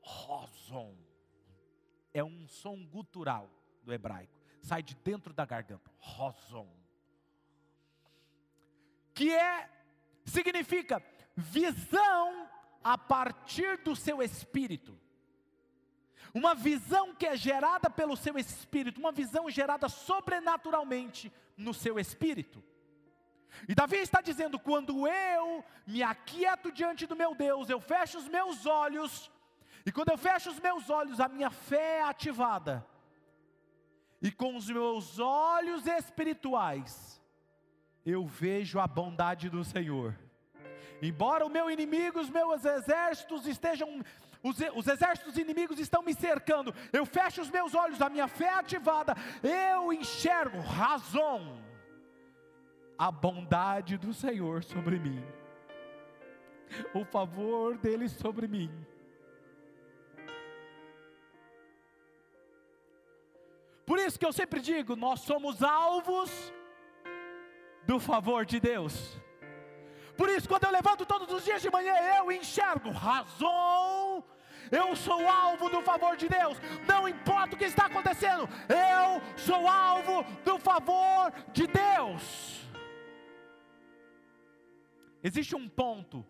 roson. 0.00 0.96
É 2.14 2.24
um 2.24 2.48
som 2.48 2.82
gutural 2.86 3.50
do 3.82 3.92
hebraico, 3.92 4.40
sai 4.62 4.82
de 4.82 4.94
dentro 4.94 5.34
da 5.34 5.44
garganta, 5.44 5.90
roson. 5.98 6.66
Que 9.12 9.34
é, 9.34 9.70
significa 10.24 11.04
visão 11.36 12.48
a 12.82 12.96
partir 12.96 13.76
do 13.82 13.94
seu 13.94 14.22
espírito 14.22 14.98
uma 16.34 16.54
visão 16.54 17.14
que 17.14 17.26
é 17.26 17.36
gerada 17.36 17.88
pelo 17.88 18.16
seu 18.16 18.38
espírito, 18.38 19.00
uma 19.00 19.12
visão 19.12 19.48
gerada 19.50 19.88
sobrenaturalmente 19.88 21.32
no 21.56 21.72
seu 21.74 21.98
espírito. 21.98 22.62
E 23.68 23.74
Davi 23.74 23.96
está 23.96 24.20
dizendo: 24.20 24.58
quando 24.58 25.06
eu 25.08 25.64
me 25.86 26.02
aquieto 26.02 26.70
diante 26.70 27.06
do 27.06 27.16
meu 27.16 27.34
Deus, 27.34 27.68
eu 27.68 27.80
fecho 27.80 28.18
os 28.18 28.28
meus 28.28 28.66
olhos, 28.66 29.30
e 29.84 29.92
quando 29.92 30.10
eu 30.10 30.18
fecho 30.18 30.50
os 30.50 30.60
meus 30.60 30.90
olhos, 30.90 31.20
a 31.20 31.28
minha 31.28 31.50
fé 31.50 31.98
é 31.98 32.02
ativada, 32.02 32.86
e 34.20 34.30
com 34.30 34.56
os 34.56 34.68
meus 34.68 35.18
olhos 35.18 35.86
espirituais, 35.86 37.20
eu 38.04 38.26
vejo 38.26 38.78
a 38.78 38.86
bondade 38.86 39.48
do 39.48 39.64
Senhor. 39.64 40.16
Embora 41.00 41.46
o 41.46 41.50
meu 41.50 41.70
inimigo, 41.70 42.18
os 42.18 42.28
meus 42.28 42.64
exércitos 42.64 43.46
estejam 43.46 44.02
os, 44.42 44.56
os, 44.74 44.86
exércitos 44.86 45.36
inimigos 45.36 45.78
estão 45.78 46.02
me 46.02 46.14
cercando. 46.14 46.74
Eu 46.92 47.04
fecho 47.04 47.40
os 47.40 47.50
meus 47.50 47.74
olhos, 47.74 48.00
a 48.00 48.08
minha 48.08 48.28
fé 48.28 48.46
é 48.46 48.54
ativada. 48.54 49.14
Eu 49.42 49.92
enxergo 49.92 50.60
razão, 50.60 51.62
a 52.96 53.10
bondade 53.10 53.96
do 53.96 54.12
Senhor 54.12 54.62
sobre 54.62 54.98
mim, 54.98 55.24
o 56.94 57.04
favor 57.04 57.76
dele 57.76 58.08
sobre 58.08 58.46
mim. 58.46 58.70
Por 63.84 63.98
isso 63.98 64.18
que 64.18 64.26
eu 64.26 64.32
sempre 64.32 64.60
digo: 64.60 64.94
nós 64.94 65.20
somos 65.20 65.62
alvos 65.62 66.30
do 67.84 67.98
favor 67.98 68.44
de 68.44 68.60
Deus. 68.60 69.18
Por 70.14 70.28
isso, 70.28 70.48
quando 70.48 70.64
eu 70.64 70.70
levanto 70.70 71.06
todos 71.06 71.32
os 71.32 71.44
dias 71.44 71.62
de 71.62 71.70
manhã, 71.70 71.94
eu 72.18 72.30
enxergo 72.30 72.90
razão. 72.90 74.07
Eu 74.70 74.94
sou 74.96 75.28
alvo 75.28 75.68
do 75.68 75.82
favor 75.82 76.16
de 76.16 76.28
Deus. 76.28 76.58
Não 76.86 77.08
importa 77.08 77.54
o 77.54 77.58
que 77.58 77.64
está 77.64 77.86
acontecendo, 77.86 78.48
eu 78.68 79.36
sou 79.36 79.66
alvo 79.68 80.24
do 80.44 80.58
favor 80.58 81.32
de 81.52 81.66
Deus. 81.66 82.66
Existe 85.22 85.56
um 85.56 85.68
ponto 85.68 86.24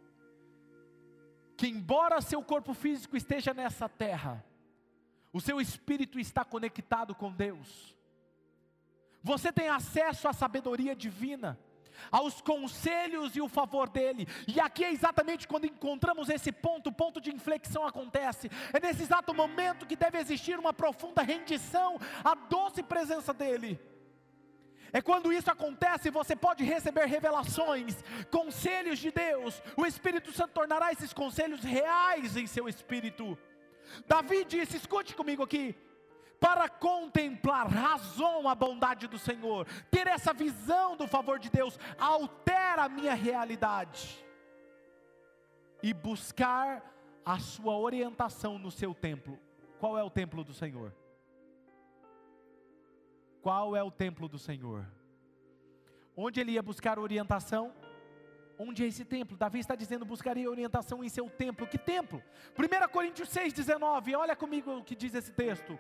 que, 1.56 1.66
embora 1.66 2.20
seu 2.20 2.42
corpo 2.42 2.72
físico 2.72 3.16
esteja 3.16 3.52
nessa 3.52 3.88
terra, 3.88 4.44
o 5.32 5.40
seu 5.40 5.60
espírito 5.60 6.18
está 6.18 6.44
conectado 6.44 7.14
com 7.14 7.32
Deus. 7.32 7.96
Você 9.22 9.52
tem 9.52 9.68
acesso 9.68 10.28
à 10.28 10.32
sabedoria 10.32 10.94
divina 10.94 11.58
aos 12.10 12.40
conselhos 12.40 13.34
e 13.36 13.40
o 13.40 13.48
favor 13.48 13.88
dele. 13.88 14.26
E 14.46 14.60
aqui 14.60 14.84
é 14.84 14.92
exatamente 14.92 15.46
quando 15.46 15.66
encontramos 15.66 16.28
esse 16.28 16.52
ponto, 16.52 16.88
o 16.88 16.92
ponto 16.92 17.20
de 17.20 17.34
inflexão 17.34 17.86
acontece. 17.86 18.50
É 18.72 18.80
nesse 18.80 19.02
exato 19.02 19.34
momento 19.34 19.86
que 19.86 19.96
deve 19.96 20.18
existir 20.18 20.58
uma 20.58 20.72
profunda 20.72 21.22
rendição 21.22 21.98
à 22.24 22.34
doce 22.34 22.82
presença 22.82 23.32
dele. 23.32 23.78
É 24.92 25.02
quando 25.02 25.32
isso 25.32 25.50
acontece, 25.50 26.10
você 26.10 26.34
pode 26.34 26.64
receber 26.64 27.06
revelações, 27.06 28.02
conselhos 28.30 28.98
de 28.98 29.10
Deus. 29.10 29.62
O 29.76 29.84
Espírito 29.84 30.32
Santo 30.32 30.54
tornará 30.54 30.92
esses 30.92 31.12
conselhos 31.12 31.62
reais 31.62 32.36
em 32.36 32.46
seu 32.46 32.68
espírito. 32.68 33.36
Davi 34.06 34.44
disse: 34.44 34.76
escute 34.76 35.14
comigo 35.14 35.42
aqui 35.42 35.76
para 36.40 36.68
contemplar 36.68 37.68
razão 37.68 38.48
a 38.48 38.54
bondade 38.54 39.06
do 39.06 39.18
Senhor, 39.18 39.66
ter 39.90 40.06
essa 40.06 40.32
visão 40.32 40.96
do 40.96 41.06
favor 41.06 41.38
de 41.38 41.50
Deus, 41.50 41.78
altera 41.98 42.84
a 42.84 42.88
minha 42.88 43.14
realidade 43.14 44.24
e 45.82 45.92
buscar 45.92 46.82
a 47.24 47.38
sua 47.38 47.76
orientação 47.76 48.58
no 48.58 48.70
seu 48.70 48.94
templo. 48.94 49.38
Qual 49.78 49.98
é 49.98 50.02
o 50.02 50.10
templo 50.10 50.42
do 50.42 50.52
Senhor? 50.52 50.94
Qual 53.42 53.76
é 53.76 53.82
o 53.82 53.90
templo 53.90 54.28
do 54.28 54.38
Senhor? 54.38 54.86
Onde 56.16 56.40
ele 56.40 56.52
ia 56.52 56.62
buscar 56.62 56.98
orientação? 56.98 57.72
Onde 58.58 58.82
é 58.82 58.88
esse 58.88 59.04
templo? 59.04 59.36
Davi 59.36 59.60
está 59.60 59.76
dizendo: 59.76 60.04
buscaria 60.04 60.50
orientação 60.50 61.04
em 61.04 61.08
seu 61.08 61.30
templo. 61.30 61.66
Que 61.66 61.78
templo? 61.78 62.22
1 62.58 62.88
Coríntios 62.90 63.28
6,19. 63.28 64.16
Olha 64.16 64.34
comigo 64.34 64.78
o 64.78 64.82
que 64.82 64.96
diz 64.96 65.14
esse 65.14 65.32
texto. 65.32 65.78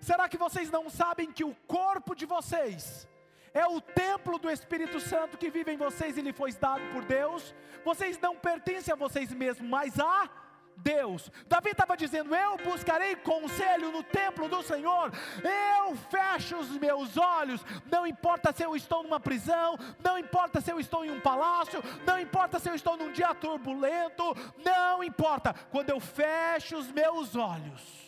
Será 0.00 0.28
que 0.28 0.36
vocês 0.36 0.70
não 0.70 0.88
sabem 0.88 1.32
que 1.32 1.44
o 1.44 1.54
corpo 1.66 2.14
de 2.14 2.26
vocês 2.26 3.08
é 3.52 3.66
o 3.66 3.80
templo 3.80 4.38
do 4.38 4.50
Espírito 4.50 5.00
Santo 5.00 5.38
que 5.38 5.50
vive 5.50 5.72
em 5.72 5.76
vocês 5.76 6.16
e 6.16 6.20
lhe 6.20 6.32
foi 6.32 6.52
dado 6.52 6.82
por 6.92 7.04
Deus? 7.04 7.54
Vocês 7.84 8.18
não 8.18 8.36
pertencem 8.36 8.92
a 8.92 8.96
vocês 8.96 9.32
mesmos, 9.32 9.68
mas 9.68 9.98
a 9.98 10.28
Deus. 10.76 11.30
Davi 11.46 11.70
estava 11.70 11.96
dizendo: 11.96 12.34
Eu 12.34 12.58
buscarei 12.58 13.16
conselho 13.16 13.90
no 13.90 14.02
templo 14.02 14.48
do 14.48 14.62
Senhor, 14.62 15.10
eu 15.42 15.96
fecho 16.10 16.56
os 16.56 16.70
meus 16.76 17.16
olhos, 17.16 17.64
não 17.90 18.06
importa 18.06 18.52
se 18.52 18.62
eu 18.62 18.76
estou 18.76 19.02
numa 19.02 19.18
prisão, 19.18 19.78
não 20.02 20.18
importa 20.18 20.60
se 20.60 20.70
eu 20.70 20.78
estou 20.78 21.04
em 21.04 21.10
um 21.10 21.20
palácio, 21.20 21.82
não 22.04 22.18
importa 22.20 22.58
se 22.58 22.68
eu 22.68 22.74
estou 22.74 22.96
num 22.96 23.10
dia 23.10 23.34
turbulento, 23.34 24.36
não 24.64 25.02
importa, 25.02 25.54
quando 25.70 25.90
eu 25.90 26.00
fecho 26.00 26.76
os 26.76 26.92
meus 26.92 27.34
olhos 27.34 28.05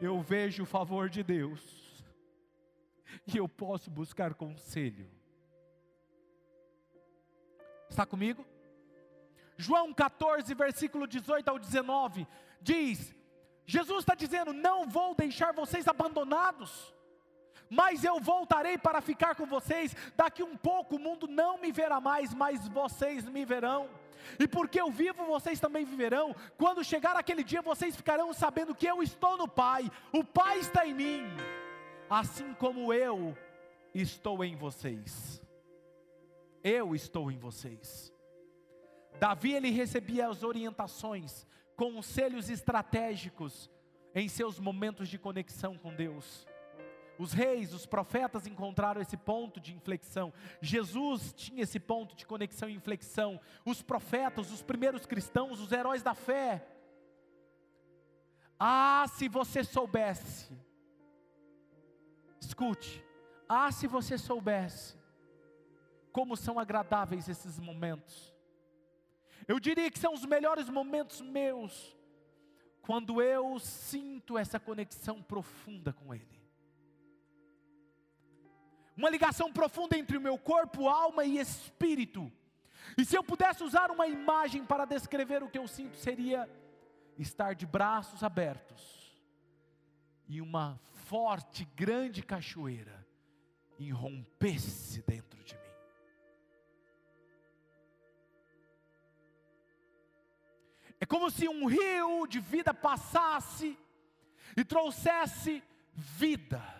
eu 0.00 0.20
vejo 0.20 0.62
o 0.62 0.66
favor 0.66 1.08
de 1.08 1.22
Deus 1.22 1.60
e 3.26 3.36
eu 3.36 3.48
posso 3.48 3.90
buscar 3.90 4.34
conselho. 4.34 5.10
Está 7.88 8.06
comigo? 8.06 8.44
João 9.56 9.92
14, 9.92 10.54
versículo 10.54 11.06
18 11.06 11.48
ao 11.48 11.58
19, 11.58 12.26
diz: 12.62 13.14
Jesus 13.66 14.00
está 14.00 14.14
dizendo: 14.14 14.52
Não 14.52 14.88
vou 14.88 15.14
deixar 15.14 15.52
vocês 15.52 15.86
abandonados, 15.86 16.94
mas 17.68 18.02
eu 18.04 18.18
voltarei 18.18 18.78
para 18.78 19.00
ficar 19.00 19.34
com 19.34 19.44
vocês. 19.46 19.94
Daqui 20.16 20.42
um 20.42 20.56
pouco 20.56 20.96
o 20.96 20.98
mundo 20.98 21.28
não 21.28 21.58
me 21.58 21.70
verá 21.70 22.00
mais, 22.00 22.32
mas 22.32 22.66
vocês 22.68 23.24
me 23.26 23.44
verão. 23.44 23.88
E 24.38 24.46
porque 24.46 24.80
eu 24.80 24.90
vivo, 24.90 25.24
vocês 25.26 25.60
também 25.60 25.84
viverão. 25.84 26.34
Quando 26.56 26.84
chegar 26.84 27.16
aquele 27.16 27.44
dia, 27.44 27.62
vocês 27.62 27.96
ficarão 27.96 28.32
sabendo 28.32 28.74
que 28.74 28.86
eu 28.86 29.02
estou 29.02 29.36
no 29.36 29.48
Pai, 29.48 29.90
o 30.12 30.24
Pai 30.24 30.58
está 30.58 30.86
em 30.86 30.94
mim, 30.94 31.26
assim 32.08 32.54
como 32.54 32.92
eu 32.92 33.36
estou 33.94 34.44
em 34.44 34.56
vocês. 34.56 35.40
Eu 36.62 36.94
estou 36.94 37.30
em 37.30 37.38
vocês. 37.38 38.12
Davi 39.18 39.52
ele 39.52 39.70
recebia 39.70 40.28
as 40.28 40.42
orientações, 40.42 41.46
conselhos 41.76 42.48
estratégicos 42.48 43.70
em 44.14 44.28
seus 44.28 44.58
momentos 44.58 45.08
de 45.08 45.18
conexão 45.18 45.76
com 45.76 45.94
Deus. 45.94 46.46
Os 47.20 47.34
reis, 47.34 47.74
os 47.74 47.84
profetas 47.84 48.46
encontraram 48.46 48.98
esse 48.98 49.14
ponto 49.14 49.60
de 49.60 49.74
inflexão. 49.74 50.32
Jesus 50.62 51.34
tinha 51.34 51.64
esse 51.64 51.78
ponto 51.78 52.16
de 52.16 52.24
conexão 52.24 52.66
e 52.66 52.72
inflexão. 52.72 53.38
Os 53.62 53.82
profetas, 53.82 54.50
os 54.50 54.62
primeiros 54.62 55.04
cristãos, 55.04 55.60
os 55.60 55.70
heróis 55.70 56.02
da 56.02 56.14
fé. 56.14 56.66
Ah, 58.58 59.04
se 59.06 59.28
você 59.28 59.62
soubesse. 59.62 60.50
Escute. 62.40 63.04
Ah, 63.46 63.70
se 63.70 63.86
você 63.86 64.16
soubesse 64.16 64.98
como 66.10 66.38
são 66.38 66.58
agradáveis 66.58 67.28
esses 67.28 67.58
momentos. 67.60 68.34
Eu 69.46 69.60
diria 69.60 69.90
que 69.90 69.98
são 69.98 70.14
os 70.14 70.24
melhores 70.24 70.70
momentos 70.70 71.20
meus 71.20 71.94
quando 72.80 73.20
eu 73.20 73.58
sinto 73.58 74.38
essa 74.38 74.58
conexão 74.58 75.22
profunda 75.22 75.92
com 75.92 76.14
Ele 76.14 76.39
uma 79.00 79.08
ligação 79.08 79.50
profunda 79.50 79.96
entre 79.96 80.18
o 80.18 80.20
meu 80.20 80.36
corpo, 80.36 80.86
alma 80.86 81.24
e 81.24 81.38
espírito. 81.38 82.30
E 82.98 83.04
se 83.04 83.16
eu 83.16 83.24
pudesse 83.24 83.64
usar 83.64 83.90
uma 83.90 84.06
imagem 84.06 84.62
para 84.62 84.84
descrever 84.84 85.42
o 85.42 85.48
que 85.48 85.56
eu 85.56 85.66
sinto, 85.66 85.96
seria 85.96 86.46
estar 87.18 87.54
de 87.54 87.64
braços 87.64 88.22
abertos 88.22 89.18
e 90.28 90.40
uma 90.42 90.78
forte, 90.92 91.64
grande 91.74 92.22
cachoeira 92.22 93.06
irrompesse 93.78 95.02
dentro 95.06 95.42
de 95.44 95.54
mim. 95.54 95.60
É 101.00 101.06
como 101.06 101.30
se 101.30 101.48
um 101.48 101.64
rio 101.64 102.26
de 102.26 102.38
vida 102.38 102.74
passasse 102.74 103.78
e 104.54 104.62
trouxesse 104.62 105.62
vida. 105.94 106.79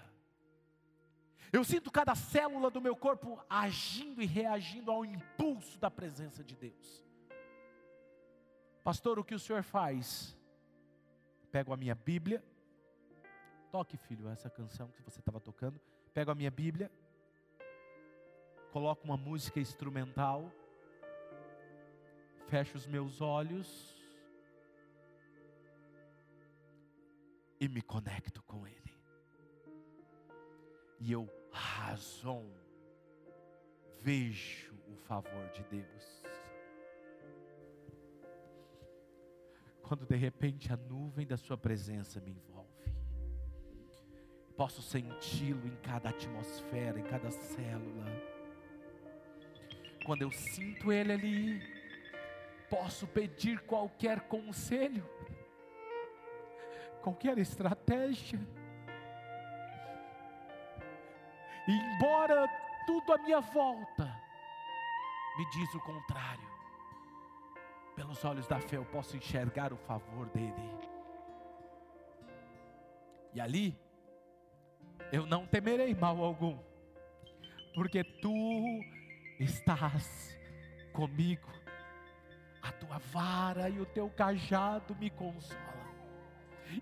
Eu 1.53 1.64
sinto 1.64 1.90
cada 1.90 2.14
célula 2.14 2.70
do 2.70 2.80
meu 2.80 2.94
corpo 2.94 3.42
agindo 3.48 4.22
e 4.22 4.26
reagindo 4.26 4.90
ao 4.90 5.05
impulso 5.05 5.78
da 5.78 5.90
presença 5.90 6.44
de 6.44 6.55
Deus. 6.55 7.05
Pastor, 8.84 9.18
o 9.18 9.24
que 9.24 9.34
o 9.34 9.38
senhor 9.38 9.62
faz? 9.62 10.36
Pego 11.51 11.72
a 11.72 11.76
minha 11.76 11.94
Bíblia, 11.94 12.42
toque, 13.70 13.96
filho, 13.96 14.28
essa 14.28 14.48
canção 14.48 14.88
que 14.92 15.03
você 15.03 15.18
estava 15.18 15.40
tocando. 15.40 15.80
Pego 16.14 16.30
a 16.30 16.34
minha 16.34 16.51
Bíblia, 16.51 16.90
coloco 18.70 19.05
uma 19.05 19.16
música 19.16 19.59
instrumental, 19.59 20.53
fecho 22.46 22.76
os 22.76 22.86
meus 22.86 23.20
olhos 23.20 23.96
e 27.59 27.68
me 27.68 27.82
conecto 27.82 28.42
com 28.44 28.66
Ele. 28.66 28.89
E 31.01 31.12
eu 31.12 31.28
razão, 31.51 32.44
vejo 34.01 34.74
o 34.86 34.96
favor 34.96 35.48
de 35.48 35.62
Deus. 35.64 36.22
Quando 39.82 40.07
de 40.07 40.14
repente 40.14 40.72
a 40.72 40.76
nuvem 40.76 41.26
da 41.26 41.36
Sua 41.36 41.57
presença 41.57 42.20
me 42.20 42.30
envolve, 42.30 42.94
posso 44.57 44.82
senti-lo 44.82 45.66
em 45.66 45.74
cada 45.76 46.11
atmosfera, 46.11 47.01
em 47.01 47.05
cada 47.05 47.30
célula. 47.30 48.05
Quando 50.05 50.22
eu 50.22 50.30
sinto 50.30 50.92
Ele 50.92 51.12
ali, 51.12 51.62
posso 52.68 53.07
pedir 53.07 53.59
qualquer 53.62 54.20
conselho, 54.28 55.05
qualquer 57.03 57.38
estratégia 57.38 58.38
E 61.69 61.73
embora 61.73 62.49
tudo 62.87 63.13
à 63.13 63.19
minha 63.19 63.41
volta 63.41 64.21
me 65.39 65.49
diz 65.51 65.75
o 65.75 65.81
contrário, 65.81 66.49
pelos 67.95 68.25
olhos 68.25 68.47
da 68.47 68.61
fé 68.61 68.77
eu 68.77 68.85
posso 68.85 69.17
enxergar 69.17 69.73
o 69.73 69.77
favor 69.77 70.29
dele. 70.31 70.79
E 73.33 73.41
ali 73.41 73.79
eu 75.13 75.27
não 75.27 75.47
temerei 75.47 75.95
mal 75.95 76.23
algum, 76.23 76.59
porque 77.75 78.03
tu 78.05 78.33
estás 79.39 80.39
comigo. 80.93 81.49
A 82.63 82.73
tua 82.73 82.99
vara 82.99 83.71
e 83.71 83.81
o 83.81 83.87
teu 83.87 84.11
cajado 84.11 84.95
me 84.97 85.09
consolam. 85.09 85.61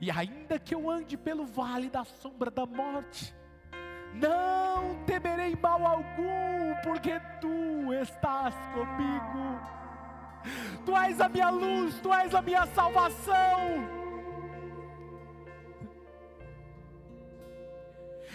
E 0.00 0.10
ainda 0.10 0.58
que 0.58 0.74
eu 0.74 0.90
ande 0.90 1.16
pelo 1.16 1.46
vale 1.46 1.88
da 1.88 2.04
sombra 2.04 2.50
da 2.50 2.66
morte, 2.66 3.34
não 4.18 5.04
temerei 5.04 5.56
mal 5.56 5.84
algum, 5.86 6.74
porque 6.82 7.20
tu 7.40 7.92
estás 7.94 8.54
comigo. 8.74 9.60
Tu 10.84 10.96
és 10.96 11.20
a 11.20 11.28
minha 11.28 11.50
luz, 11.50 12.00
tu 12.00 12.12
és 12.12 12.34
a 12.34 12.42
minha 12.42 12.66
salvação. 12.66 13.98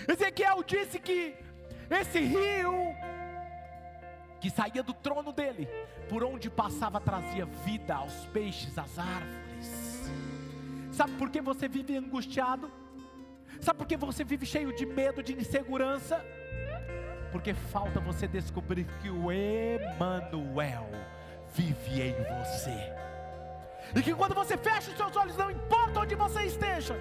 Ezequiel 0.08 0.64
disse 0.64 1.00
que 1.00 1.36
esse 1.90 2.20
rio 2.20 2.94
que 4.40 4.50
saía 4.50 4.84
do 4.84 4.94
trono 4.94 5.32
dele, 5.32 5.68
por 6.10 6.24
onde 6.24 6.50
passava 6.50 7.00
trazia 7.00 7.46
vida 7.46 7.96
aos 7.96 8.26
peixes, 8.28 8.78
às 8.78 9.00
árvores. 9.00 10.12
Sabe 10.92 11.14
por 11.14 11.30
que 11.30 11.42
você 11.42 11.68
vive 11.68 11.96
angustiado? 11.96 12.70
Sabe 13.64 13.78
por 13.78 13.88
que 13.88 13.96
você 13.96 14.26
vive 14.26 14.46
cheio 14.46 14.76
de 14.76 14.86
medo, 14.86 15.24
de 15.24 15.32
insegurança? 15.32 16.22
Porque 17.32 17.54
falta 17.54 17.98
você 18.02 18.28
descobrir 18.28 18.86
que 19.02 19.10
o 19.10 19.32
Emanuel 19.32 20.90
vive 21.54 22.02
em 22.02 22.14
você. 22.14 22.78
E 23.96 24.02
que 24.02 24.14
quando 24.14 24.36
você 24.36 24.58
fecha 24.58 24.92
os 24.92 24.98
seus 24.98 25.16
olhos, 25.16 25.38
não 25.38 25.50
importa 25.50 26.02
onde 26.02 26.14
você 26.14 26.44
esteja, 26.44 27.00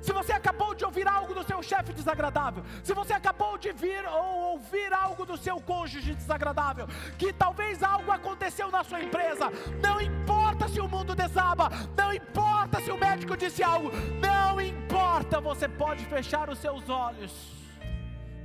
se 0.00 0.12
você 0.12 0.32
acabou 0.32 0.74
de 0.74 0.84
ouvir 0.84 1.06
algo 1.06 1.34
do 1.34 1.44
seu 1.44 1.62
chefe 1.62 1.92
desagradável, 1.92 2.64
se 2.82 2.92
você 2.92 3.12
acabou 3.12 3.56
de 3.56 3.70
vir 3.70 4.04
ou 4.06 4.52
ouvir 4.54 4.92
algo 4.92 5.24
do 5.24 5.36
seu 5.36 5.60
cônjuge 5.60 6.16
desagradável, 6.16 6.88
que 7.16 7.32
talvez 7.32 7.80
algo 7.80 8.10
aconteceu 8.10 8.72
na 8.72 8.82
sua 8.82 9.00
empresa, 9.00 9.52
não 9.80 10.00
importa 10.00 10.31
se 10.68 10.80
o 10.80 10.88
mundo 10.88 11.14
desaba, 11.14 11.68
não 11.96 12.12
importa 12.12 12.80
se 12.80 12.90
o 12.90 12.98
médico 12.98 13.36
disse 13.36 13.62
algo, 13.62 13.90
não 14.20 14.60
importa, 14.60 15.40
você 15.40 15.68
pode 15.68 16.04
fechar 16.06 16.48
os 16.48 16.58
seus 16.58 16.88
olhos 16.88 17.52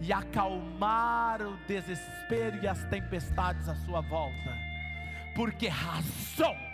e 0.01 0.12
acalmar 0.12 1.41
o 1.41 1.58
desespero 1.68 2.58
e 2.62 2.68
as 2.68 2.84
tempestades 2.86 3.68
à 3.68 3.76
sua 3.76 4.01
volta, 4.01 4.53
porque 5.36 5.68
razão 5.68 6.66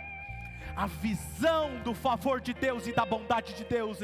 a 0.76 0.86
visão 0.86 1.78
do 1.84 1.94
favor 1.94 2.40
de 2.40 2.52
Deus 2.52 2.86
e 2.86 2.92
da 2.92 3.04
bondade 3.04 3.54
de 3.54 3.64
Deus, 3.64 3.98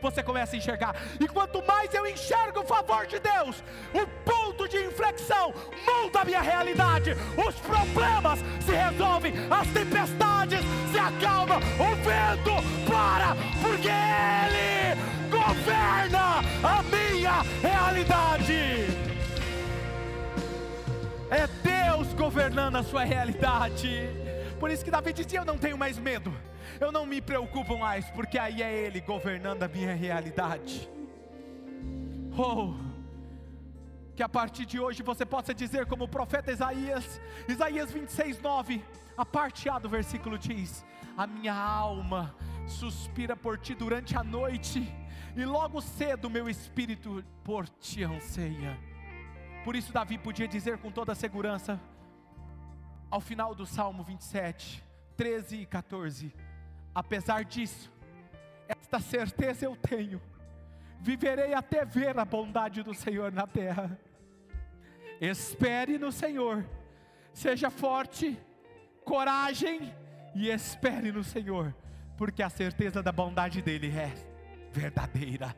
você 0.00 0.22
começa 0.22 0.56
a 0.56 0.58
enxergar. 0.58 0.96
E 1.20 1.28
quanto 1.28 1.64
mais 1.66 1.92
eu 1.94 2.06
enxergo 2.06 2.60
o 2.60 2.66
favor 2.66 3.06
de 3.06 3.18
Deus, 3.18 3.62
o 3.94 4.06
ponto 4.24 4.68
de 4.68 4.84
inflexão 4.84 5.54
muda 5.86 6.20
a 6.20 6.24
minha 6.24 6.40
realidade. 6.40 7.12
Os 7.36 7.54
problemas 7.56 8.40
se 8.64 8.72
resolvem, 8.72 9.32
as 9.50 9.68
tempestades 9.68 10.60
se 10.90 10.98
acalmam, 10.98 11.58
o 11.58 11.94
vento 11.96 12.90
para, 12.90 13.36
porque 13.62 13.88
Ele 13.88 14.96
governa 15.30 16.40
a 16.62 16.82
minha 16.82 17.42
realidade. 17.62 19.06
É 21.28 21.46
Deus 21.62 22.12
governando 22.14 22.76
a 22.76 22.82
sua 22.84 23.04
realidade. 23.04 24.25
Por 24.58 24.70
isso 24.70 24.84
que 24.84 24.90
Davi 24.90 25.12
dizia: 25.12 25.40
Eu 25.40 25.44
não 25.44 25.58
tenho 25.58 25.76
mais 25.76 25.98
medo, 25.98 26.34
eu 26.80 26.90
não 26.90 27.04
me 27.06 27.20
preocupo 27.20 27.76
mais, 27.78 28.08
porque 28.10 28.38
aí 28.38 28.62
é 28.62 28.72
Ele 28.72 29.00
governando 29.00 29.62
a 29.62 29.68
minha 29.68 29.94
realidade. 29.94 30.88
Oh, 32.38 32.74
que 34.14 34.22
a 34.22 34.28
partir 34.28 34.64
de 34.64 34.80
hoje 34.80 35.02
você 35.02 35.26
possa 35.26 35.54
dizer, 35.54 35.86
como 35.86 36.04
o 36.04 36.08
profeta 36.08 36.50
Isaías, 36.50 37.20
Isaías 37.46 37.92
26, 37.92 38.40
9, 38.40 38.82
a 39.16 39.24
parte 39.24 39.68
A 39.68 39.78
do 39.78 39.88
versículo 39.88 40.38
diz: 40.38 40.84
A 41.16 41.26
minha 41.26 41.54
alma 41.54 42.34
suspira 42.66 43.36
por 43.36 43.58
ti 43.58 43.74
durante 43.74 44.16
a 44.16 44.24
noite, 44.24 44.92
e 45.36 45.44
logo 45.44 45.80
cedo 45.82 46.30
meu 46.30 46.48
espírito 46.48 47.22
por 47.44 47.68
ti 47.68 48.02
anseia. 48.02 48.78
Por 49.64 49.76
isso, 49.76 49.92
Davi 49.92 50.16
podia 50.16 50.48
dizer 50.48 50.78
com 50.78 50.90
toda 50.90 51.14
segurança: 51.14 51.80
ao 53.10 53.20
final 53.20 53.54
do 53.54 53.64
Salmo 53.64 54.02
27, 54.02 54.82
13 55.16 55.56
e 55.62 55.66
14. 55.66 56.34
Apesar 56.94 57.44
disso, 57.44 57.92
esta 58.68 59.00
certeza 59.00 59.64
eu 59.64 59.76
tenho, 59.76 60.20
viverei 61.00 61.54
até 61.54 61.84
ver 61.84 62.18
a 62.18 62.24
bondade 62.24 62.82
do 62.82 62.94
Senhor 62.94 63.32
na 63.32 63.46
terra. 63.46 63.98
Espere 65.20 65.98
no 65.98 66.12
Senhor, 66.12 66.64
seja 67.32 67.70
forte, 67.70 68.38
coragem 69.04 69.94
e 70.34 70.50
espere 70.50 71.12
no 71.12 71.24
Senhor, 71.24 71.74
porque 72.16 72.42
a 72.42 72.50
certeza 72.50 73.02
da 73.02 73.12
bondade 73.12 73.62
dEle 73.62 73.90
é 73.90 74.12
verdadeira. 74.72 75.54